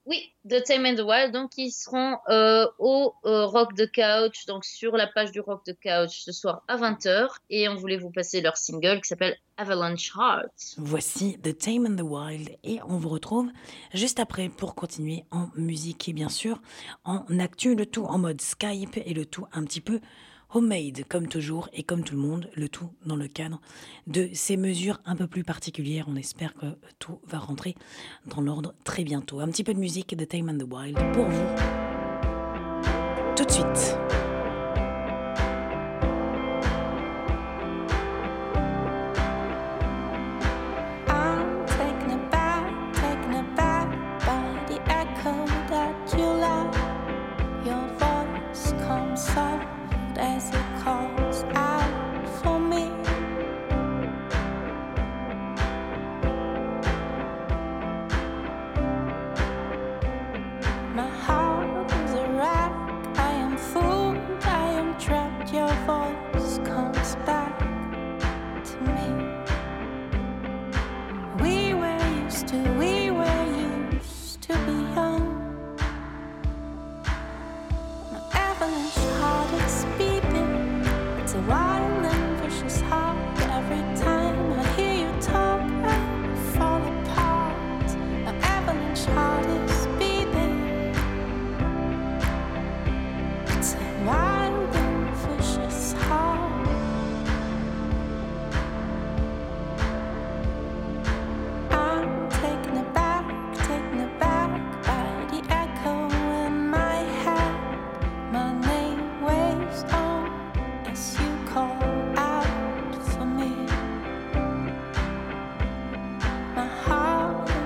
Oui, 0.05 0.33
The 0.49 0.61
Tame 0.61 0.85
and 0.85 0.95
the 0.95 1.05
Wild, 1.05 1.31
donc 1.31 1.51
ils 1.57 1.71
seront 1.71 2.17
euh, 2.27 2.67
au 2.77 3.13
euh, 3.23 3.45
Rock 3.45 3.73
the 3.75 3.89
Couch, 3.89 4.45
donc 4.47 4.65
sur 4.65 4.97
la 4.97 5.07
page 5.07 5.31
du 5.31 5.39
Rock 5.39 5.63
the 5.63 5.73
Couch 5.81 6.23
ce 6.25 6.33
soir 6.33 6.61
à 6.67 6.75
20h. 6.75 7.29
Et 7.49 7.69
on 7.69 7.75
voulait 7.75 7.97
vous 7.97 8.09
passer 8.09 8.41
leur 8.41 8.57
single 8.57 8.99
qui 8.99 9.07
s'appelle 9.07 9.37
Avalanche 9.55 10.11
Heart. 10.17 10.75
Voici 10.77 11.39
The 11.41 11.57
Tame 11.57 11.85
and 11.85 11.95
the 11.95 12.05
Wild 12.05 12.49
et 12.65 12.79
on 12.85 12.97
vous 12.97 13.07
retrouve 13.07 13.49
juste 13.93 14.19
après 14.19 14.49
pour 14.49 14.75
continuer 14.75 15.23
en 15.31 15.47
musique 15.55 16.09
et 16.09 16.13
bien 16.13 16.29
sûr 16.29 16.61
en 17.05 17.23
actu, 17.39 17.73
le 17.73 17.85
tout 17.85 18.03
en 18.03 18.17
mode 18.17 18.41
Skype 18.41 18.97
et 18.97 19.13
le 19.13 19.25
tout 19.25 19.45
un 19.53 19.63
petit 19.63 19.81
peu 19.81 20.01
homemade, 20.53 21.03
comme 21.07 21.27
toujours, 21.27 21.69
et 21.73 21.83
comme 21.83 22.03
tout 22.03 22.15
le 22.15 22.21
monde, 22.21 22.49
le 22.55 22.69
tout 22.69 22.89
dans 23.05 23.15
le 23.15 23.27
cadre 23.27 23.59
de 24.07 24.29
ces 24.33 24.57
mesures 24.57 24.99
un 25.05 25.15
peu 25.15 25.27
plus 25.27 25.43
particulières. 25.43 26.05
On 26.07 26.15
espère 26.15 26.53
que 26.53 26.77
tout 26.99 27.19
va 27.27 27.39
rentrer 27.39 27.75
dans 28.25 28.41
l'ordre 28.41 28.73
très 28.83 29.03
bientôt. 29.03 29.39
Un 29.39 29.47
petit 29.47 29.63
peu 29.63 29.73
de 29.73 29.79
musique 29.79 30.15
de 30.15 30.25
Time 30.25 30.49
and 30.49 30.57
the 30.57 30.71
Wild 30.71 30.97
pour 31.13 31.25
vous. 31.25 31.55
Tout 33.35 33.45
de 33.45 33.51
suite. 33.51 33.97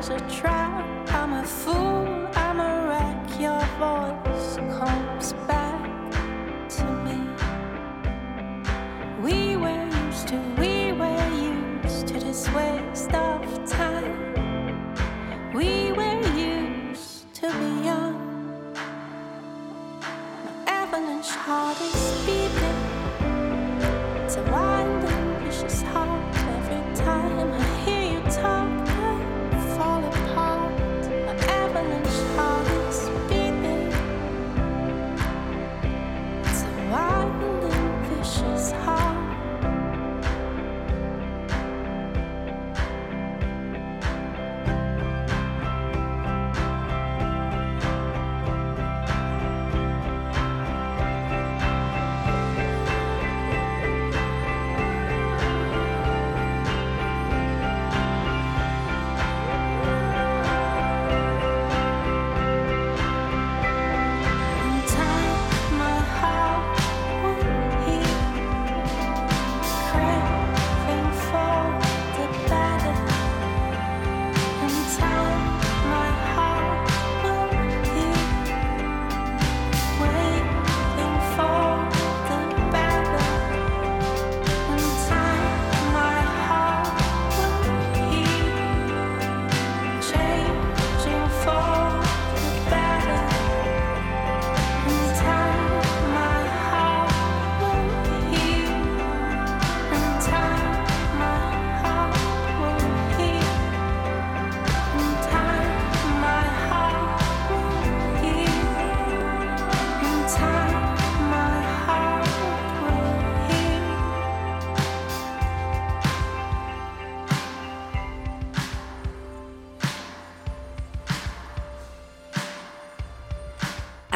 a 0.09 0.19
trap. 0.29 1.09
I'm 1.09 1.33
a 1.33 1.43
fool. 1.43 1.86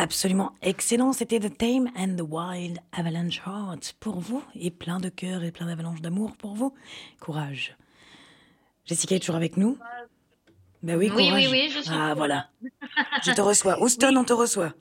Absolument 0.02 0.54
excellent. 0.62 1.14
C'était 1.14 1.40
The 1.40 1.56
Tame 1.56 1.90
and 1.96 2.16
the 2.18 2.26
Wild 2.28 2.80
Avalanche 2.92 3.42
Heart 3.46 3.94
pour 4.00 4.20
vous 4.20 4.44
et 4.56 4.72
plein 4.72 5.00
de 5.00 5.10
cœur 5.10 5.44
et 5.44 5.52
plein 5.52 5.68
d'avalanches 5.68 6.02
d'amour 6.02 6.36
pour 6.38 6.56
vous. 6.56 6.74
Courage. 7.20 7.78
Jessica 8.86 9.16
est 9.16 9.20
toujours 9.20 9.36
avec 9.36 9.58
nous 9.58 9.78
Ben 10.82 10.98
oui, 10.98 11.10
courage. 11.10 11.34
Oui, 11.34 11.48
oui, 11.48 11.48
oui, 11.52 11.70
je 11.70 11.82
suis. 11.82 11.92
Ah, 11.94 12.16
voilà. 12.16 12.50
je 13.24 13.32
te 13.32 13.42
reçois. 13.42 13.80
Houston, 13.82 14.16
on 14.18 14.24
te 14.24 14.34
reçoit. 14.34 14.74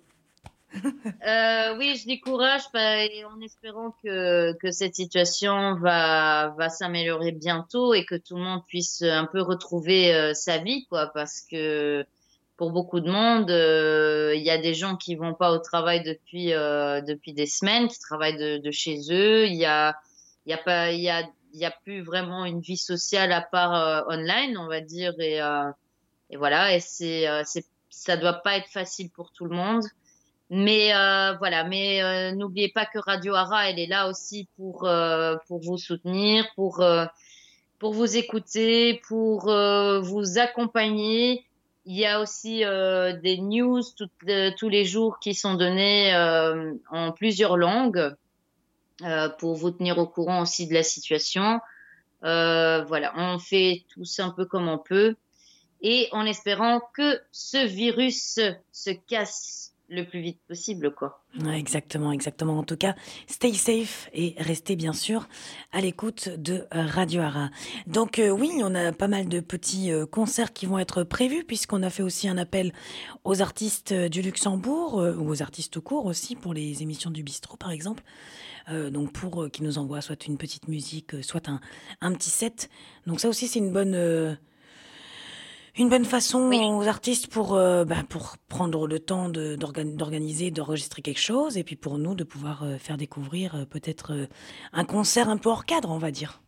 Euh, 0.75 1.77
oui, 1.77 1.97
je 1.97 2.05
dis 2.07 2.21
courage 2.21 2.63
bah, 2.73 3.05
en 3.29 3.41
espérant 3.41 3.93
que, 4.03 4.53
que 4.59 4.71
cette 4.71 4.95
situation 4.95 5.75
va, 5.75 6.55
va 6.57 6.69
s'améliorer 6.69 7.33
bientôt 7.33 7.93
et 7.93 8.07
que 8.07 8.15
tout 8.15 8.37
le 8.37 8.43
monde 8.43 8.63
puisse 8.67 9.03
un 9.03 9.27
peu 9.27 9.43
retrouver 9.43 10.15
euh, 10.15 10.33
sa 10.33 10.59
vie, 10.59 10.87
quoi, 10.87 11.11
parce 11.13 11.41
que 11.41 12.07
pour 12.61 12.73
beaucoup 12.73 13.01
de 13.01 13.11
monde, 13.11 13.51
euh, 13.51 14.35
il 14.37 14.43
y 14.43 14.51
a 14.51 14.59
des 14.59 14.75
gens 14.75 14.95
qui 14.95 15.15
vont 15.15 15.33
pas 15.33 15.51
au 15.51 15.59
travail 15.61 16.03
depuis 16.03 16.53
euh, 16.53 17.01
depuis 17.01 17.33
des 17.33 17.47
semaines, 17.47 17.89
qui 17.89 17.99
travaillent 17.99 18.37
de, 18.37 18.71
chez 18.71 19.01
eux. 19.11 19.47
Il 19.47 19.55
y 19.55 19.65
a 19.65 19.97
il 20.45 20.51
y 20.51 20.53
a 20.53 20.59
pas 20.59 20.93
il 20.93 21.01
y 21.01 21.09
a 21.09 21.23
il 21.55 21.59
y 21.59 21.65
a 21.65 21.71
plus 21.71 22.03
vraiment 22.03 22.45
une 22.45 22.61
vie 22.61 22.77
sociale 22.77 23.33
à 23.33 23.41
part 23.41 23.75
euh, 23.75 24.15
online, 24.15 24.59
on 24.59 24.69
va 24.69 24.83
dire 24.83 25.15
et 25.21 25.39
et 26.29 26.37
voilà 26.37 26.77
et 26.77 26.81
c'est 26.81 27.25
c'est 27.47 27.65
ça 27.89 28.19
doit 28.19 28.43
pas 28.43 28.59
être 28.59 28.69
facile 28.69 29.09
pour 29.09 29.33
tout 29.33 29.47
le 29.47 29.57
monde. 29.57 29.85
Mais 30.51 30.89
voilà, 31.39 31.65
mais 31.65 32.35
n'oubliez 32.35 32.69
pas 32.69 32.85
que 32.85 32.99
Radio 32.99 33.35
Ara, 33.37 33.71
elle 33.71 33.79
est 33.79 33.87
là 33.87 34.07
aussi 34.07 34.49
pour 34.59 34.87
pour 35.47 35.61
vous 35.63 35.79
soutenir, 35.79 36.45
pour 36.57 36.85
pour 37.79 37.95
vous 37.95 38.17
écouter, 38.19 39.01
pour 39.09 39.47
vous 39.47 40.39
accompagner 40.39 41.47
il 41.85 41.97
y 41.97 42.07
a 42.07 42.21
aussi 42.21 42.65
euh, 42.65 43.17
des 43.17 43.39
news 43.39 43.83
tous 44.59 44.69
les 44.69 44.85
jours 44.85 45.19
qui 45.19 45.35
sont 45.35 45.55
donnés 45.55 46.15
euh, 46.15 46.75
en 46.91 47.13
plusieurs 47.13 47.57
langues 47.57 48.15
euh, 49.03 49.29
pour 49.29 49.55
vous 49.55 49.71
tenir 49.71 49.99
au 49.99 50.07
courant 50.07 50.43
aussi 50.43 50.67
de 50.67 50.75
la 50.75 50.83
situation. 50.83 51.61
voilà, 52.23 53.13
on 53.17 53.39
fait 53.39 53.85
tous 53.89 54.21
un 54.21 54.31
peu 54.31 54.45
comme 54.45 54.69
on 54.69 54.79
peut 54.79 55.17
et 55.83 56.09
en 56.13 56.27
espérant 56.27 56.81
que 56.95 57.21
ce 57.33 57.67
virus 57.67 58.39
se 58.73 58.91
casse 58.91 59.73
le 59.91 60.05
plus 60.05 60.21
vite 60.21 60.41
possible, 60.47 60.95
quoi. 60.95 61.25
exactement, 61.53 62.13
exactement. 62.13 62.59
En 62.59 62.63
tout 62.63 62.77
cas, 62.77 62.95
stay 63.27 63.53
safe 63.53 64.09
et 64.15 64.35
restez 64.39 64.77
bien 64.77 64.93
sûr 64.93 65.29
à 65.73 65.81
l'écoute 65.81 66.29
de 66.29 66.65
Radio 66.71 67.23
Ara. 67.23 67.51
Donc 67.89 68.21
euh, 68.21 68.31
oui, 68.31 68.53
on 68.63 68.75
a 68.75 68.93
pas 68.93 69.09
mal 69.09 69.29
de 69.29 69.41
petits 69.41 69.91
euh, 69.91 70.07
concerts 70.07 70.53
qui 70.53 70.67
vont 70.67 70.79
être 70.79 71.03
prévus 71.03 71.45
puisqu'on 71.45 71.83
a 71.83 71.91
fait 71.91 72.05
aussi 72.05 72.29
un 72.29 72.39
appel 72.39 72.73
aux 73.25 73.43
artistes 73.43 73.93
du 73.93 74.23
Luxembourg 74.23 75.01
euh, 75.01 75.17
ou 75.17 75.29
aux 75.29 75.43
artistes 75.43 75.77
au 75.77 75.83
cours 75.83 76.07
aussi 76.07 76.37
pour 76.37 76.55
les 76.55 76.83
émissions 76.83 77.11
du 77.11 77.25
bistrot 77.25 77.57
par 77.57 77.73
exemple. 77.73 78.05
donc 78.69 79.13
pour 79.13 79.51
qu'ils 79.51 79.65
nous 79.65 79.79
envoient 79.79 80.01
soit 80.01 80.27
une 80.27 80.39
petite 80.39 80.69
musique, 80.69 81.25
soit 81.25 81.49
un, 81.49 81.61
un 82.01 82.13
petit 82.13 82.31
set. 82.31 82.71
Donc 83.07 83.19
ça 83.19 83.29
aussi 83.29 83.49
c'est 83.49 83.59
une 83.59 83.73
bonne 83.73 84.39
une 85.77 85.89
bonne 85.89 86.05
façon 86.05 86.51
aux 86.51 86.89
artistes 86.89 87.29
pour, 87.29 87.55
euh, 87.55 87.85
bah, 87.85 88.03
pour 88.09 88.37
prendre 88.49 88.87
le 88.87 88.99
temps 88.99 89.29
d'organiser, 89.29 90.51
d'enregistrer 90.51 91.03
quelque 91.03 91.21
chose, 91.21 91.57
et 91.57 91.65
puis 91.65 91.77
pour 91.77 91.99
nous 91.99 92.15
de 92.15 92.25
pouvoir 92.25 92.65
euh, 92.65 92.79
faire 92.79 92.97
découvrir 92.97 93.55
euh, 93.55 93.65
peut-être 93.65 94.29
un 94.73 94.85
concert 94.85 95.29
un 95.29 95.37
peu 95.37 95.49
hors 95.49 95.65
cadre, 95.65 95.91
on 95.91 95.99
va 95.99 96.11
dire. 96.11 96.41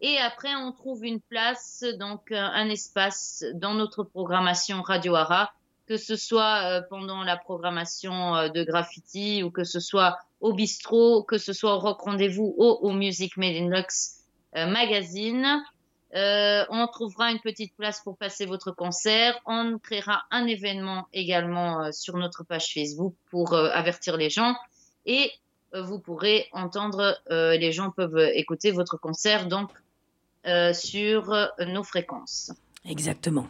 Et 0.00 0.16
après, 0.18 0.54
on 0.56 0.72
trouve 0.72 1.04
une 1.04 1.20
place, 1.20 1.84
donc 1.98 2.32
un 2.32 2.68
espace 2.70 3.44
dans 3.54 3.74
notre 3.74 4.02
programmation 4.02 4.82
Radio 4.82 5.14
Ara, 5.14 5.52
que 5.90 5.96
ce 5.96 6.14
soit 6.14 6.62
euh, 6.62 6.82
pendant 6.88 7.24
la 7.24 7.36
programmation 7.36 8.36
euh, 8.36 8.48
de 8.48 8.62
graffiti 8.62 9.42
ou 9.42 9.50
que 9.50 9.64
ce 9.64 9.80
soit 9.80 10.18
au 10.40 10.52
bistrot, 10.52 11.22
que 11.22 11.38
ce 11.38 11.52
soit 11.52 11.74
au 11.74 11.78
Rock 11.78 12.00
Rendez-vous 12.00 12.54
ou 12.56 12.64
au 12.64 12.92
Music 12.92 13.36
Made 13.36 13.56
in 13.56 13.68
Lux 13.68 14.20
euh, 14.56 14.66
magazine. 14.66 15.62
Euh, 16.16 16.64
on 16.70 16.88
trouvera 16.88 17.30
une 17.30 17.38
petite 17.38 17.76
place 17.76 18.00
pour 18.00 18.16
passer 18.16 18.46
votre 18.46 18.72
concert. 18.72 19.38
On 19.46 19.78
créera 19.78 20.24
un 20.30 20.46
événement 20.46 21.06
également 21.12 21.84
euh, 21.84 21.92
sur 21.92 22.16
notre 22.16 22.42
page 22.42 22.72
Facebook 22.74 23.14
pour 23.30 23.54
avertir 23.54 24.16
les 24.16 24.30
gens. 24.30 24.56
Et 25.06 25.30
vous 25.72 26.00
pourrez 26.00 26.48
entendre, 26.52 27.16
les 27.30 27.70
gens 27.70 27.90
peuvent 27.92 28.18
écouter 28.34 28.72
votre 28.72 28.96
concert 28.96 29.46
donc 29.46 29.70
sur 30.74 31.48
nos 31.64 31.84
fréquences. 31.84 32.52
Exactement. 32.84 33.46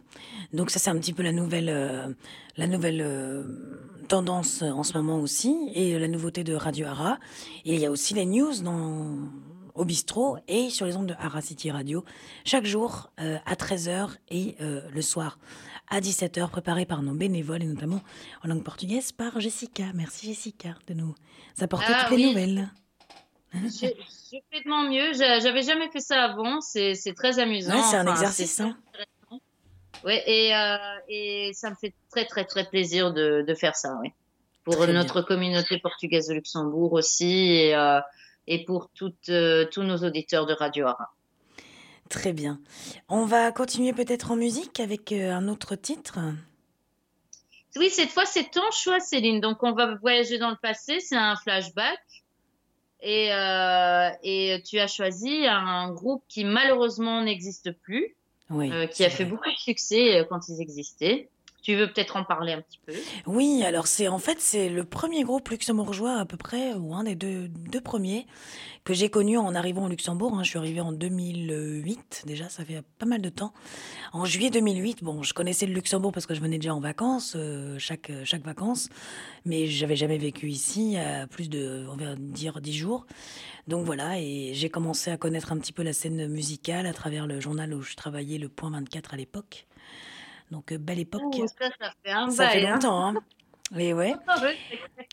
Donc 0.53 0.70
ça 0.70 0.79
c'est 0.79 0.90
un 0.90 0.98
petit 0.98 1.14
peu 1.14 1.22
la 1.22 1.33
nouvelle, 1.33 2.14
la 2.57 2.66
nouvelle 2.66 3.03
tendance 4.14 4.62
en 4.62 4.83
ce 4.83 4.92
moment 4.99 5.20
aussi 5.20 5.70
et 5.73 5.96
la 5.99 6.09
nouveauté 6.09 6.42
de 6.42 6.53
Radio 6.55 6.87
Ara. 6.88 7.18
Et 7.64 7.75
il 7.75 7.81
y 7.81 7.87
a 7.87 7.90
aussi 7.92 8.12
les 8.12 8.27
news 8.27 8.53
dans, 8.62 9.16
au 9.77 9.85
bistrot 9.85 10.37
et 10.49 10.68
sur 10.68 10.85
les 10.85 10.96
ondes 10.96 11.07
de 11.07 11.14
Ara 11.18 11.40
City 11.40 11.70
Radio 11.70 12.05
chaque 12.44 12.66
jour 12.66 13.11
euh, 13.20 13.38
à 13.46 13.55
13h 13.55 14.11
et 14.29 14.57
euh, 14.61 14.83
le 14.92 15.01
soir 15.01 15.38
à 15.88 16.01
17h 16.01 16.51
préparé 16.51 16.87
par 16.87 17.03
nos 17.03 17.14
bénévoles 17.14 17.62
et 17.62 17.66
notamment 17.66 18.01
en 18.44 18.49
langue 18.49 18.64
portugaise 18.64 19.12
par 19.12 19.38
Jessica. 19.40 19.85
Merci 19.94 20.27
Jessica 20.27 20.75
de 20.88 20.94
nous 20.94 21.14
apporter 21.61 21.87
Ah 21.94 22.07
toutes 22.09 22.18
les 22.18 22.27
nouvelles. 22.27 22.68
Je, 23.55 23.59
je 23.87 24.37
fais 24.51 24.61
de 24.64 24.68
mon 24.68 24.88
mieux. 24.90 25.12
J'a- 25.12 25.38
J'avais 25.38 25.62
jamais 25.62 25.88
fait 25.90 26.01
ça 26.01 26.25
avant. 26.25 26.61
C'est 26.61 26.94
très 27.16 27.38
amusant. 27.38 27.75
Ouais, 27.75 27.83
c'est 27.88 27.96
un 27.96 28.03
Enfin, 28.03 28.12
exercice, 28.12 28.59
hein. 28.61 28.77
Ouais, 30.05 30.23
et, 30.27 30.55
euh, 30.55 30.77
et 31.09 31.51
ça 31.53 31.71
me 31.71 31.75
fait 31.75 31.93
très, 32.11 32.25
très, 32.25 32.45
très 32.45 32.65
plaisir 32.65 33.13
de, 33.13 33.45
de 33.47 33.55
faire 33.55 33.77
ça, 33.77 33.99
oui. 34.01 34.13
Pour 34.65 34.77
Très 34.77 34.87
bien. 34.87 34.95
notre 34.95 35.23
communauté 35.23 35.79
portugaise 35.79 36.29
de 36.29 36.35
Luxembourg 36.35 36.93
aussi 36.93 37.53
et, 37.53 37.75
euh, 37.75 38.01
et 38.47 38.65
pour 38.65 38.91
toutes, 38.95 39.29
euh, 39.29 39.67
tous 39.71 39.83
nos 39.83 39.97
auditeurs 39.99 40.47
de 40.47 40.53
Radio 40.55 40.87
Ara. 40.87 41.13
Très 42.09 42.33
bien. 42.33 42.61
On 43.09 43.25
va 43.25 43.53
continuer 43.53 43.93
peut-être 43.93 44.31
en 44.31 44.37
musique 44.37 44.81
avec 44.81 45.13
un 45.13 45.49
autre 45.49 45.77
titre. 45.77 46.19
Oui, 47.77 47.89
cette 47.89 48.11
fois, 48.11 48.27
c'est 48.27 48.51
ton 48.51 48.69
choix, 48.73 48.99
Céline. 49.01 49.41
Donc, 49.41 49.63
on 49.63 49.73
va 49.73 49.95
voyager 49.95 50.39
dans 50.39 50.51
le 50.51 50.57
passé. 50.57 50.99
C'est 51.01 51.17
un 51.17 51.37
flashback. 51.37 52.01
Et, 53.01 53.29
et 54.25 54.63
tu 54.67 54.79
as 54.81 54.89
choisi 54.89 55.47
un 55.47 55.91
groupe 55.93 56.25
qui 56.29 56.45
malheureusement 56.45 57.23
n'existe 57.23 57.71
plus, 57.71 58.17
Oui. 58.51 58.71
euh, 58.73 58.87
qui 58.87 59.05
a 59.05 59.11
fait 59.11 59.25
vrai. 59.25 59.31
beaucoup 59.31 59.51
de 59.51 59.57
succès 59.57 60.19
euh, 60.19 60.25
quand 60.29 60.49
ils 60.49 60.61
existaient. 60.61 61.31
Tu 61.62 61.77
veux 61.77 61.87
peut-être 61.92 62.16
en 62.16 62.25
parler 62.25 62.53
un 62.53 62.61
petit 62.62 62.79
peu 62.87 62.92
Oui, 63.27 63.62
alors 63.64 63.87
c'est 63.87 64.09
en 64.09 64.18
fait 64.18 64.40
c'est 64.40 64.68
le 64.68 64.85
premier 64.85 65.23
groupe 65.25 65.49
luxembourgeois 65.51 66.14
à 66.18 66.25
peu 66.25 66.37
près 66.37 66.73
ou 66.75 66.94
un 66.94 67.05
des 67.05 67.14
deux, 67.14 67.49
deux 67.49 67.81
premiers 67.81 68.27
que 68.85 68.94
j'ai 68.94 69.11
connu 69.11 69.37
en 69.37 69.55
arrivant 69.55 69.85
au 69.85 69.88
Luxembourg. 69.88 70.35
hein. 70.35 70.42
Je 70.42 70.49
suis 70.49 70.59
arrivée 70.59 70.81
en 70.81 70.92
2008 70.92 72.23
déjà, 72.27 72.49
ça 72.49 72.64
fait 72.64 72.83
pas 72.99 73.05
mal 73.05 73.20
de 73.20 73.29
temps. 73.29 73.53
En 74.12 74.25
juillet 74.25 74.49
2008, 74.51 75.05
bon, 75.05 75.23
je 75.23 75.35
connaissais 75.35 75.66
le 75.66 75.75
Luxembourg 75.75 76.12
parce 76.12 76.25
que 76.27 76.35
je 76.35 76.40
venais 76.40 76.57
déjà 76.57 76.75
en 76.75 76.81
vacances 76.81 77.35
euh, 77.37 77.79
chaque 77.79 78.11
chaque 78.25 78.42
vacances, 78.42 78.88
mais 79.44 79.66
j'avais 79.66 79.96
jamais 79.96 80.16
vécu 80.18 80.49
ici 80.49 80.96
à 80.96 81.27
plus 81.27 81.51
de 81.51 81.87
on 81.92 81.96
va 81.96 82.16
dire 82.16 82.61
dix 82.61 82.73
jours. 82.77 83.07
Donc 83.68 83.85
voilà, 83.85 84.18
et 84.18 84.53
j'ai 84.55 84.70
commencé 84.70 85.11
à 85.11 85.16
connaître 85.18 85.53
un 85.53 85.59
petit 85.59 85.73
peu 85.73 85.83
la 85.83 85.92
scène 85.92 86.27
musicale 86.29 86.87
à 86.87 86.92
travers 86.94 87.27
le 87.27 87.38
journal 87.38 87.75
où 87.75 87.83
je 87.83 87.94
travaillais, 87.94 88.38
le 88.38 88.49
Point 88.49 88.70
24 88.70 89.14
à 89.14 89.16
l'époque. 89.18 89.66
Donc 90.51 90.73
euh, 90.73 90.79
belle 90.79 90.99
époque. 90.99 91.35
Ça, 91.59 91.71
ça 91.79 91.93
fait 92.05 92.11
un 92.11 92.31
Ça 92.31 92.49
fait 92.49 92.63
bail, 92.63 92.73
longtemps, 92.73 93.07
hein. 93.07 93.15
Et 93.79 93.95
ouais. 93.95 94.15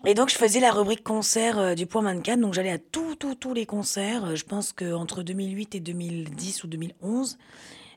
Et 0.06 0.15
donc, 0.15 0.30
je 0.30 0.36
faisais 0.36 0.60
la 0.60 0.71
rubrique 0.71 1.04
concert 1.04 1.60
euh, 1.60 1.76
du 1.76 1.86
Point 1.86 2.02
24. 2.02 2.39
Donc, 2.39 2.56
j'allais 2.56 2.71
à 2.71 2.80
tous, 2.80 3.15
tous, 3.15 3.36
tous 3.36 3.54
les 3.54 3.67
concerts. 3.67 4.26
Euh, 4.26 4.36
Je 4.36 4.45
pense 4.45 4.73
qu'entre 4.73 5.21
2008 5.21 5.76
et 5.76 5.80
2010 5.80 6.63
ou 6.63 6.67
2011, 6.67 7.38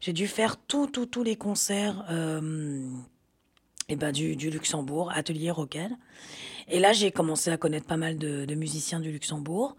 j'ai 0.03 0.13
dû 0.13 0.27
faire 0.27 0.59
tous, 0.59 0.87
tous, 0.87 1.07
tous 1.07 1.23
les 1.23 1.37
concerts 1.37 2.05
euh, 2.11 2.87
eh 3.89 3.97
ben, 3.97 4.13
du, 4.13 4.37
du 4.37 4.51
Luxembourg, 4.51 5.11
Atelier 5.15 5.51
Rock'n'Roll. 5.51 5.97
Et 6.69 6.79
là, 6.79 6.93
j'ai 6.93 7.11
commencé 7.11 7.51
à 7.51 7.57
connaître 7.57 7.87
pas 7.87 7.97
mal 7.97 8.19
de, 8.19 8.45
de 8.45 8.55
musiciens 8.55 9.01
du 9.01 9.11
Luxembourg. 9.11 9.77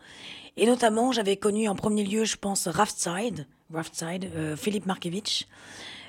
Et 0.58 0.66
notamment, 0.66 1.12
j'avais 1.12 1.38
connu 1.38 1.68
en 1.70 1.76
premier 1.76 2.04
lieu, 2.04 2.26
je 2.26 2.38
pense, 2.38 2.68
Raftside, 2.68 3.46
Raftside, 3.72 4.32
euh, 4.36 4.56
Philippe 4.58 4.88
Markevitch. 4.88 5.48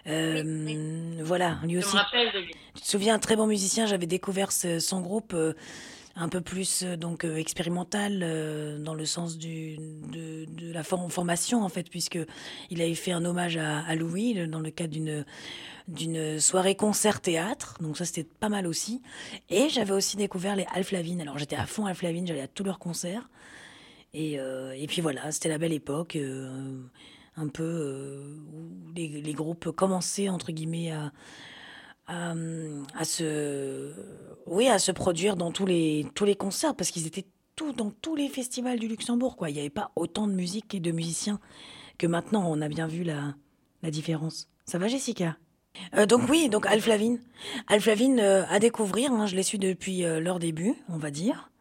Euh, 0.07 1.21
Voilà, 1.23 1.59
lui 1.63 1.75
Je 1.75 1.79
aussi 1.79 1.95
me 1.97 2.01
rappelle 2.01 2.33
de 2.33 2.39
lui. 2.41 2.55
tu 2.75 2.83
te 2.83 2.87
souviens, 2.87 3.15
un 3.15 3.19
très 3.19 3.37
bon 3.37 3.47
musicien, 3.47 3.87
j'avais 3.87 4.07
découvert 4.07 4.51
ce- 4.53 4.79
son 4.81 5.01
groupe 5.01 5.33
euh, 5.35 5.53
un 6.17 6.29
peu 6.29 6.41
plus 6.41 6.83
euh, 6.83 6.97
donc 6.97 7.25
expérimental 7.25 8.19
dans 8.83 8.95
le 8.95 9.05
sens 9.07 9.39
du, 9.39 9.77
de, 9.79 10.45
de 10.47 10.73
la 10.73 10.83
for- 10.83 11.11
formation 11.11 11.63
en 11.63 11.69
fait, 11.69 11.89
puisque 11.89 12.19
il 12.71 12.83
avait 12.83 12.95
fait 12.95 13.13
un 13.13 13.25
hommage 13.25 13.57
à, 13.57 13.81
à 13.81 13.95
Louis 13.95 14.35
dans 14.49 14.61
le 14.61 14.71
cadre 14.71 14.93
d'une 14.93 15.25
d'une 15.89 16.39
soirée 16.39 16.77
concert 16.77 17.21
théâtre, 17.21 17.77
donc 17.81 17.97
ça 17.97 18.05
c'était 18.05 18.23
pas 18.39 18.49
mal 18.49 18.69
aussi. 18.69 19.03
Et 19.51 19.69
j'avais 19.69 19.91
aussi 19.93 20.17
découvert 20.17 20.55
les 20.55 20.65
Alf 20.75 20.93
Lavigne. 20.93 21.21
Alors 21.23 21.39
j'étais 21.39 21.57
à 21.57 21.67
fond 21.67 21.87
Alf 21.87 22.03
Lavigne, 22.03 22.27
j'allais 22.27 22.41
à 22.43 22.47
tous 22.49 22.63
leurs 22.63 22.79
concerts. 22.79 23.29
Et, 24.15 24.39
euh, 24.39 24.73
et 24.79 24.87
puis 24.87 25.01
voilà, 25.03 25.33
c'était 25.33 25.49
la 25.49 25.59
belle 25.59 25.73
époque, 25.73 26.15
euh, 26.17 26.81
un 27.37 27.49
peu 27.49 27.63
euh, 27.63 28.37
où 28.53 28.93
les, 28.95 29.23
les 29.23 29.33
groupes 29.33 29.71
commençaient 29.71 30.29
entre 30.29 30.53
guillemets 30.53 30.91
à, 30.91 31.13
à, 32.07 33.05
se, 33.05 33.93
oui, 34.47 34.69
à 34.69 34.79
se 34.79 34.93
produire 34.93 35.37
dans 35.37 35.51
tous 35.51 35.65
les, 35.65 36.07
tous 36.15 36.25
les 36.25 36.35
concerts 36.35 36.75
parce 36.75 36.91
qu'ils 36.91 37.07
étaient 37.07 37.25
tout, 37.57 37.73
dans 37.73 37.91
tous 37.91 38.17
les 38.17 38.29
festivals 38.29 38.79
du 38.79 38.89
Luxembourg. 38.89 39.37
Quoi. 39.37 39.51
Il 39.51 39.55
n'y 39.55 39.61
avait 39.61 39.71
pas 39.71 39.93
autant 39.97 40.27
de 40.27 40.33
musique 40.33 40.75
et 40.75 40.81
de 40.81 40.91
musiciens 40.91 41.41
que 41.99 42.07
maintenant. 42.07 42.45
On 42.51 42.61
a 42.61 42.69
bien 42.69 42.87
vu 42.87 43.03
la, 43.03 43.35
la 43.83 43.91
différence. 43.91 44.49
Ça 44.67 44.79
va, 44.79 44.89
Jessica? 44.89 45.37
Euh, 45.97 46.05
donc 46.05 46.29
oui, 46.29 46.51
donc 46.51 46.67
Alf 46.67 46.87
Lavigne. 46.87 47.19
Alf 47.67 47.87
Lavigne 47.87 48.21
euh, 48.21 48.45
à 48.49 48.59
découvrir, 48.59 49.11
hein, 49.13 49.27
je 49.27 49.37
l'ai 49.37 49.43
su 49.43 49.57
depuis 49.57 50.03
leur 50.03 50.39
début, 50.39 50.75
on 50.89 50.99
va 50.99 51.11
dire. 51.11 51.52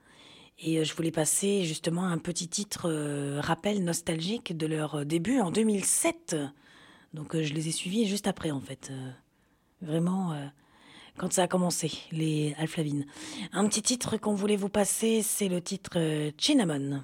Et 0.64 0.78
euh, 0.78 0.84
je 0.84 0.94
voulais 0.94 1.12
passer 1.12 1.64
justement 1.64 2.06
un 2.06 2.20
petit 2.20 2.48
titre 2.48 2.88
euh, 2.88 3.42
rappel 3.42 3.84
nostalgique 3.84 4.56
de 4.56 4.68
leur 4.68 4.96
euh, 4.96 5.04
début 5.04 5.40
en 5.40 5.52
2007. 5.52 6.36
Donc 7.14 7.36
je 7.36 7.54
les 7.54 7.68
ai 7.68 7.72
suivis 7.72 8.06
juste 8.06 8.28
après 8.28 8.52
en 8.52 8.62
fait. 8.62 8.90
Vraiment 9.82 10.34
quand 11.18 11.34
ça 11.34 11.44
a 11.44 11.48
commencé, 11.48 11.92
les 12.14 12.56
Alflavines. 12.58 13.06
Un 13.52 13.68
petit 13.68 13.82
titre 13.82 14.16
qu'on 14.16 14.34
voulait 14.34 14.56
vous 14.56 14.70
passer, 14.70 15.22
c'est 15.22 15.50
le 15.50 15.60
titre 15.60 15.98
Cinnamon. 16.38 17.04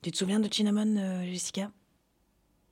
Tu 0.00 0.12
te 0.12 0.16
souviens 0.16 0.38
de 0.38 0.48
Cinnamon, 0.52 1.24
Jessica? 1.24 1.72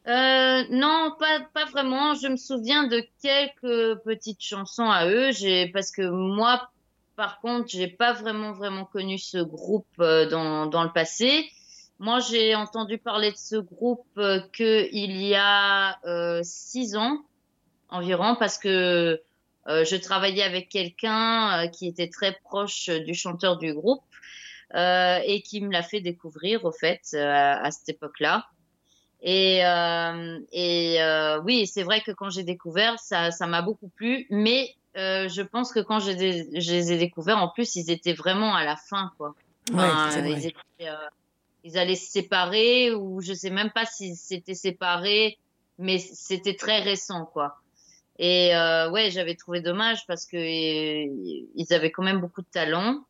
Non, 0.06 1.10
pas, 1.18 1.40
pas 1.52 1.64
vraiment. 1.64 2.14
Je 2.14 2.28
me 2.28 2.36
souviens 2.36 2.86
de 2.86 3.04
quelques 3.20 4.00
petites 4.04 4.42
chansons 4.42 4.88
à 4.88 5.08
eux. 5.08 5.32
J'ai, 5.32 5.66
parce 5.72 5.90
que 5.90 6.08
moi, 6.08 6.70
par 7.16 7.40
contre, 7.40 7.68
j'ai 7.68 7.88
pas 7.88 8.12
vraiment, 8.12 8.52
vraiment 8.52 8.84
connu 8.84 9.18
ce 9.18 9.38
groupe 9.38 9.86
euh, 10.00 10.28
dans, 10.28 10.66
dans 10.66 10.84
le 10.84 10.92
passé. 10.92 11.50
Moi, 11.98 12.20
j'ai 12.20 12.54
entendu 12.54 12.98
parler 12.98 13.32
de 13.32 13.36
ce 13.38 13.56
groupe 13.56 14.06
euh, 14.18 14.40
que 14.52 14.86
il 14.92 15.22
y 15.22 15.34
a 15.34 15.98
euh, 16.04 16.40
six 16.44 16.94
ans 16.94 17.24
environ, 17.88 18.36
parce 18.38 18.58
que 18.58 19.20
je 19.68 19.96
travaillais 19.96 20.44
avec 20.44 20.68
quelqu'un 20.68 21.66
qui 21.68 21.88
était 21.88 22.08
très 22.08 22.38
proche 22.44 22.88
du 22.88 23.14
chanteur 23.14 23.58
du 23.58 23.74
groupe 23.74 24.04
et 24.72 25.42
qui 25.44 25.60
me 25.60 25.72
l'a 25.72 25.82
fait 25.82 26.00
découvrir, 26.00 26.64
au 26.64 26.70
fait, 26.70 27.00
à 27.14 27.68
cette 27.72 27.88
époque-là. 27.88 28.46
Et, 29.22 29.62
oui, 31.44 31.66
c'est 31.66 31.82
vrai 31.82 32.00
que 32.00 32.12
quand 32.12 32.30
j'ai 32.30 32.44
découvert, 32.44 32.98
ça, 33.00 33.32
ça 33.32 33.48
m'a 33.48 33.60
beaucoup 33.60 33.88
plu. 33.88 34.28
Mais 34.30 34.72
euh, 34.96 35.28
je 35.28 35.42
pense 35.42 35.72
que 35.72 35.80
quand 35.80 35.98
je 35.98 36.10
les 36.10 36.92
ai 36.92 36.98
découverts, 36.98 37.38
en 37.38 37.48
plus, 37.48 37.76
ils 37.76 37.90
étaient 37.90 38.14
vraiment 38.14 38.54
à 38.54 38.64
la 38.64 38.76
fin, 38.76 39.12
quoi. 39.18 39.34
Enfin, 39.72 40.10
c'est 40.10 40.20
vrai. 40.20 40.32
ils, 40.32 40.46
étaient, 40.46 40.88
euh, 40.88 41.08
ils 41.64 41.78
allaient 41.78 41.96
se 41.96 42.10
séparer 42.10 42.94
ou 42.94 43.20
je 43.20 43.32
sais 43.32 43.50
même 43.50 43.70
pas 43.70 43.84
s'ils 43.84 44.16
s'étaient 44.16 44.54
séparés, 44.54 45.38
mais 45.78 45.98
c'était 45.98 46.54
très 46.54 46.80
récent, 46.80 47.26
quoi. 47.26 47.58
Et 48.18 48.54
euh, 48.56 48.90
ouais, 48.90 49.10
j'avais 49.10 49.34
trouvé 49.34 49.60
dommage 49.60 50.06
parce 50.06 50.24
que 50.24 50.36
euh, 50.36 51.44
ils 51.54 51.72
avaient 51.74 51.90
quand 51.90 52.02
même 52.02 52.20
beaucoup 52.20 52.40
de 52.40 52.46
talent. 52.50 53.04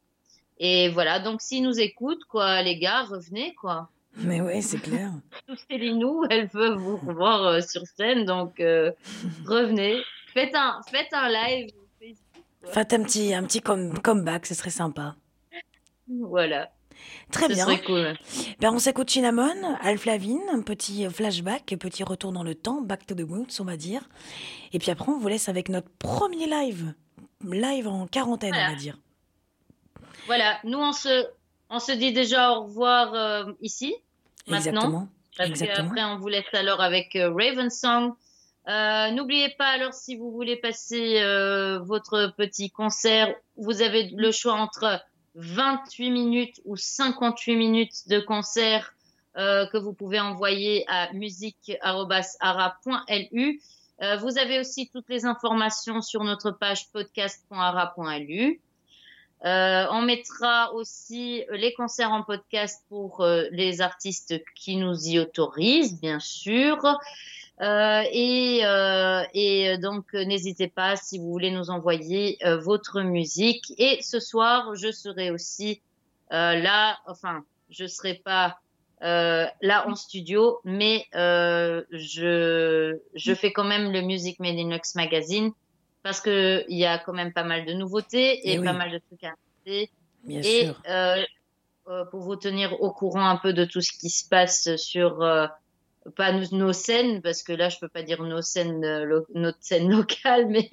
Et 0.59 0.88
voilà, 0.88 1.20
donc 1.20 1.42
s'ils 1.42 1.62
nous 1.62 1.79
écoutent, 1.79 2.25
quoi, 2.25 2.62
les 2.62 2.79
gars, 2.79 3.03
revenez, 3.03 3.55
quoi 3.55 3.90
Mais 4.16 4.40
ouais, 4.40 4.62
c'est 4.62 4.81
clair. 4.81 5.12
tous 5.46 5.59
Célinou, 5.70 6.25
elles 6.31 6.49
peuvent 6.49 6.79
vous 6.79 6.96
revoir 6.96 7.62
sur 7.62 7.83
scène, 7.87 8.25
donc 8.25 8.61
revenez. 9.44 10.03
Faites 10.37 10.55
un, 10.55 10.81
faites 10.90 11.12
un 11.14 11.29
live. 11.31 11.70
Faites 12.64 12.92
un 12.92 13.03
petit, 13.05 13.33
un 13.33 13.42
petit 13.44 13.61
come- 13.62 13.99
comeback, 14.01 14.44
ce 14.44 14.55
serait 14.55 14.68
sympa. 14.70 15.16
Voilà, 16.09 16.70
Très 17.33 17.49
ce 17.49 17.53
bien. 17.55 17.64
serait 17.64 17.83
cool. 17.83 18.14
Ben, 18.61 18.70
on 18.72 18.79
s'écoute 18.79 19.09
Cinnamon, 19.09 19.77
Alf 19.81 20.05
Lavigne, 20.05 20.42
un 20.53 20.61
petit 20.61 21.09
flashback, 21.09 21.72
un 21.72 21.77
petit 21.79 22.05
retour 22.05 22.33
dans 22.33 22.42
le 22.42 22.55
temps, 22.55 22.83
back 22.83 23.07
to 23.07 23.14
the 23.14 23.27
roots, 23.27 23.61
on 23.61 23.64
va 23.64 23.77
dire. 23.79 24.03
Et 24.75 24.79
puis 24.79 24.90
après, 24.90 25.11
on 25.11 25.18
vous 25.18 25.29
laisse 25.29 25.49
avec 25.49 25.68
notre 25.70 25.88
premier 25.99 26.46
live, 26.46 26.92
live 27.44 27.88
en 27.88 28.07
quarantaine, 28.07 28.51
Voilà. 28.51 28.68
on 28.68 28.72
va 28.72 28.79
dire. 28.79 28.99
Voilà, 30.27 30.59
nous 30.64 30.79
on 30.79 30.92
se, 30.92 31.27
on 31.70 31.79
se 31.79 31.92
dit 31.92 32.12
déjà 32.12 32.53
au 32.53 32.64
revoir 32.64 33.14
euh, 33.14 33.53
ici, 33.62 33.94
maintenant. 34.49 34.59
Exactement. 34.81 35.09
Parce 35.37 35.49
Exactement. 35.51 35.88
qu'après, 35.88 36.05
on 36.05 36.18
vous 36.18 36.29
laisse 36.29 36.53
alors 36.53 36.81
avec 36.81 37.14
euh, 37.16 37.31
Raven 37.33 37.70
Song. 37.70 38.12
Euh, 38.68 39.11
N'oubliez 39.12 39.50
pas 39.50 39.68
alors 39.68 39.94
si 39.94 40.16
vous 40.16 40.33
voulez 40.33 40.57
passer 40.57 41.22
euh, 41.22 41.79
votre 41.79 42.35
petit 42.37 42.68
concert, 42.70 43.33
vous 43.57 43.81
avez 43.81 44.11
le 44.12 44.33
choix 44.33 44.55
entre 44.55 45.00
28 45.37 46.11
minutes 46.11 46.61
ou 46.64 46.74
58 46.76 47.55
minutes 47.55 48.09
de 48.09 48.18
concert 48.18 48.92
euh, 49.37 49.66
que 49.66 49.79
vous 49.79 49.92
pouvez 49.92 50.18
envoyer 50.18 50.85
à 50.88 51.12
musique.ara.lu. 51.12 53.62
Euh, 54.02 54.16
vous 54.16 54.37
avez 54.37 54.59
aussi 54.59 54.88
toutes 54.88 55.09
les 55.09 55.26
informations 55.26 56.02
sur 56.02 56.24
notre 56.24 56.50
page 56.50 56.90
podcast.ara.lu. 56.90 58.61
On 59.42 60.02
mettra 60.02 60.74
aussi 60.74 61.44
les 61.50 61.72
concerts 61.74 62.11
en 62.11 62.24
podcast 62.24 62.83
pour 62.88 63.24
les 63.52 63.81
artistes 63.81 64.35
qui 64.57 64.74
nous 64.76 65.07
y 65.07 65.20
autorisent, 65.20 66.00
bien 66.00 66.18
sûr. 66.18 66.98
Euh, 67.62 68.03
et, 68.12 68.61
euh, 68.64 69.23
et 69.33 69.79
donc, 69.79 70.12
n'hésitez 70.12 70.69
pas 70.69 70.97
si 70.97 71.19
vous 71.19 71.31
voulez 71.31 71.51
nous 71.51 71.71
envoyer 71.71 72.37
euh, 72.45 72.59
votre 72.59 73.01
musique. 73.01 73.73
Et 73.79 73.99
ce 74.03 74.21
soir, 74.21 74.75
je 74.75 74.90
serai 74.92 75.31
aussi 75.31 75.83
là, 76.31 76.99
enfin, 77.07 77.45
je 77.71 77.87
serai 77.87 78.14
pas 78.14 78.59
là 79.01 79.87
en 79.88 79.95
studio, 79.95 80.61
mais 80.64 81.07
je, 81.12 82.99
je 83.14 83.35
fais 83.35 83.53
quand 83.53 83.64
même 83.64 83.92
le 83.92 84.03
Music 84.03 84.38
Made 84.40 84.59
in 84.59 84.71
Lux 84.71 84.95
Magazine 84.95 85.53
parce 86.03 86.21
que 86.21 86.64
il 86.69 86.79
y 86.79 86.85
a 86.85 86.99
quand 86.99 87.12
même 87.12 87.33
pas 87.33 87.42
mal 87.42 87.64
de 87.66 87.73
nouveautés 87.73 88.35
et, 88.49 88.53
Eh 88.55 88.59
oui. 88.59 88.64
pas 88.64 88.73
mal 88.73 88.90
de 88.92 88.99
trucs 89.09 89.25
à 89.25 89.29
inventer. 89.66 89.90
Bien 90.23 90.40
Et 90.40 90.64
sûr. 90.66 90.81
euh, 90.88 91.23
euh, 91.88 92.05
pour 92.11 92.21
vous 92.23 92.37
tenir 92.37 92.81
au 92.81 92.92
courant 92.92 93.29
un 93.29 93.37
peu 93.37 93.53
de 93.53 93.64
tout 93.64 93.81
ce 93.81 93.92
qui 93.92 94.09
se 94.11 94.29
passe 94.29 94.75
sur 94.77 95.23
euh, 95.23 95.47
pas 96.11 96.33
nos, 96.33 96.73
scènes, 96.73 97.23
parce 97.23 97.42
que 97.42 97.53
là 97.53 97.69
je 97.69 97.79
peux 97.79 97.88
pas 97.88 98.03
dire 98.03 98.23
nos 98.23 98.42
scènes, 98.42 98.85
euh, 98.85 99.21
notre 99.35 99.59
scène 99.61 99.90
locale, 99.90 100.47
mais 100.49 100.69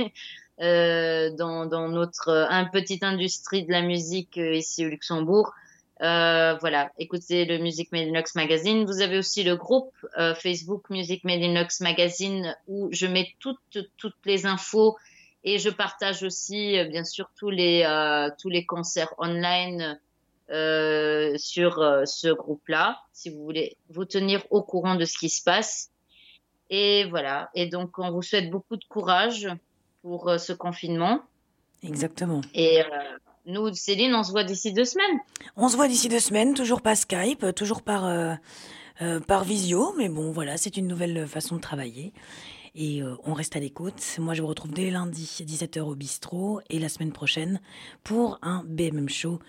euh, 0.61 1.31
dans, 1.35 1.65
dans 1.65 1.87
notre 1.87 2.29
euh, 2.29 2.45
un 2.49 2.65
petite 2.65 3.03
industrie 3.03 3.65
de 3.65 3.71
la 3.71 3.81
musique 3.81 4.37
ici 4.37 4.85
au 4.85 4.89
Luxembourg. 4.89 5.53
Voilà, 5.99 6.91
écoutez 6.97 7.45
le 7.45 7.59
Music 7.59 7.91
Made 7.93 8.09
in 8.09 8.11
Lux 8.11 8.35
Magazine. 8.35 8.83
Vous 8.85 9.01
avez 9.01 9.17
aussi 9.17 9.43
le 9.43 9.55
groupe 9.55 9.93
Facebook 10.35 10.89
Music 10.89 11.23
Made 11.23 11.41
in 11.41 11.53
Lux 11.53 11.79
Magazine 11.79 12.57
où 12.67 12.89
je 12.91 13.07
mets 13.07 13.33
toutes 13.39 13.77
toutes 13.95 14.17
les 14.25 14.45
infos 14.45 14.97
et 15.45 15.59
je 15.59 15.69
partage 15.69 16.23
aussi, 16.23 16.83
bien 16.89 17.05
sûr, 17.05 17.29
tous 17.37 17.49
les, 17.49 17.85
tous 18.37 18.49
les 18.49 18.65
concerts 18.65 19.13
online 19.17 19.97
euh, 20.53 21.33
sur 21.37 21.79
euh, 21.79 22.05
ce 22.05 22.29
groupe-là, 22.29 22.99
si 23.11 23.29
vous 23.29 23.43
voulez 23.43 23.77
vous 23.89 24.05
tenir 24.05 24.45
au 24.49 24.61
courant 24.61 24.95
de 24.95 25.05
ce 25.05 25.17
qui 25.17 25.29
se 25.29 25.43
passe. 25.43 25.89
Et 26.69 27.05
voilà. 27.09 27.49
Et 27.55 27.67
donc, 27.67 27.99
on 27.99 28.11
vous 28.11 28.21
souhaite 28.21 28.49
beaucoup 28.49 28.77
de 28.77 28.85
courage 28.85 29.47
pour 30.01 30.29
euh, 30.29 30.37
ce 30.37 30.53
confinement. 30.53 31.21
Exactement. 31.81 32.41
Et 32.53 32.81
nous, 33.45 33.73
Céline, 33.73 34.15
on 34.15 34.23
se 34.23 34.31
voit 34.31 34.45
d'ici 34.45 34.71
deux 34.71 34.85
semaines. 34.85 35.19
On 35.57 35.67
se 35.67 35.75
voit 35.75 35.89
d'ici 35.89 36.07
deux 36.07 36.21
semaines, 36.21 36.53
toujours 36.53 36.81
pas 36.81 36.95
Skype, 36.95 37.53
toujours 37.53 37.81
par, 37.81 38.37
par 39.27 39.43
visio, 39.43 39.93
mais 39.97 40.07
bon, 40.07 40.31
voilà, 40.31 40.55
c'est 40.55 40.77
une 40.77 40.87
nouvelle 40.87 41.27
façon 41.27 41.57
de 41.57 41.61
travailler. 41.61 42.13
Et 42.75 43.03
euh, 43.03 43.15
on 43.23 43.33
reste 43.33 43.55
à 43.55 43.59
l'écoute. 43.59 44.01
Moi, 44.19 44.33
je 44.33 44.41
vous 44.41 44.47
retrouve 44.47 44.71
dès 44.71 44.89
lundi, 44.89 45.25
17h 45.41 45.81
au 45.81 45.95
bistrot, 45.95 46.61
et 46.69 46.79
la 46.79 46.89
semaine 46.89 47.11
prochaine 47.11 47.61
pour 48.03 48.39
un 48.41 48.63
BMM 48.65 49.09
show. 49.09 49.39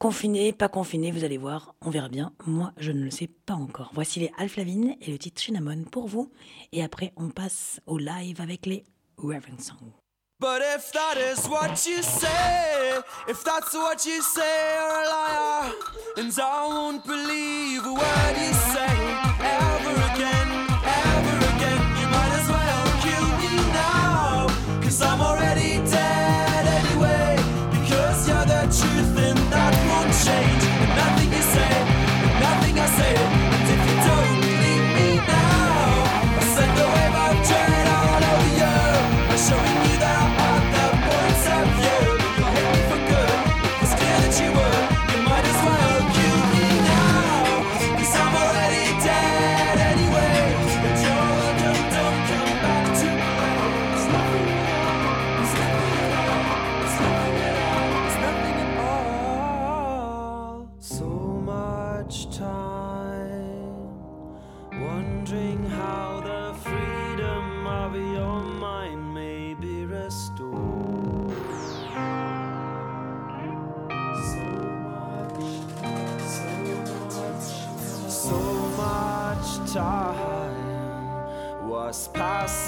Confiné, 0.00 0.54
pas 0.54 0.70
confiné, 0.70 1.10
vous 1.10 1.24
allez 1.24 1.36
voir, 1.36 1.74
on 1.82 1.90
verra 1.90 2.08
bien. 2.08 2.32
Moi, 2.46 2.72
je 2.78 2.90
ne 2.90 3.04
le 3.04 3.10
sais 3.10 3.26
pas 3.26 3.52
encore. 3.52 3.90
Voici 3.92 4.18
les 4.18 4.32
Alflavine 4.38 4.96
et 5.02 5.10
le 5.10 5.18
titre 5.18 5.42
Cinnamon 5.42 5.84
pour 5.84 6.08
vous. 6.08 6.32
Et 6.72 6.82
après, 6.82 7.12
on 7.18 7.28
passe 7.28 7.82
au 7.84 7.98
live 7.98 8.40
avec 8.40 8.64
les 8.64 8.82
Raven 9.18 9.58
Song. 9.58 9.92
But 10.40 10.62
if 10.74 10.90
that 10.92 11.18
is 11.18 11.46
what 11.46 11.86
you 11.86 12.02
say, 12.02 12.96
if 13.28 13.44
that's 13.44 13.74
what 13.74 14.06
you 14.06 14.22
say, 14.22 14.40
you're 14.74 14.88
a 14.88 15.04
liar. 15.04 15.72
And 16.16 16.32
I 16.32 16.66
won't 16.66 17.04
believe 17.04 17.84
a 17.84 17.92
word 17.92 18.36
you 18.40 18.54
say 18.72 18.96
ever 19.44 19.96
again, 20.14 20.48
ever 20.80 21.36
again. 21.56 21.80
You 22.00 22.08
might 22.08 22.32
as 22.40 22.48
well 22.48 22.84
kill 23.04 23.26
me 23.36 23.52
now, 23.74 24.46
cause 24.80 25.02
I'm 25.02 25.20
already 25.20 25.79
say. 33.00 33.14
And 33.14 33.29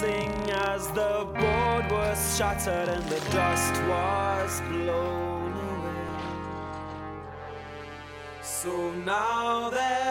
passing 0.02 0.50
as 0.50 0.86
the 0.88 1.26
board 1.34 1.90
was 1.90 2.36
shattered 2.36 2.88
and 2.88 3.04
the 3.08 3.20
dust 3.30 3.74
was 3.84 4.60
blown 4.68 5.52
away. 5.52 6.06
So 8.42 8.92
now 8.92 9.70
there 9.70 10.01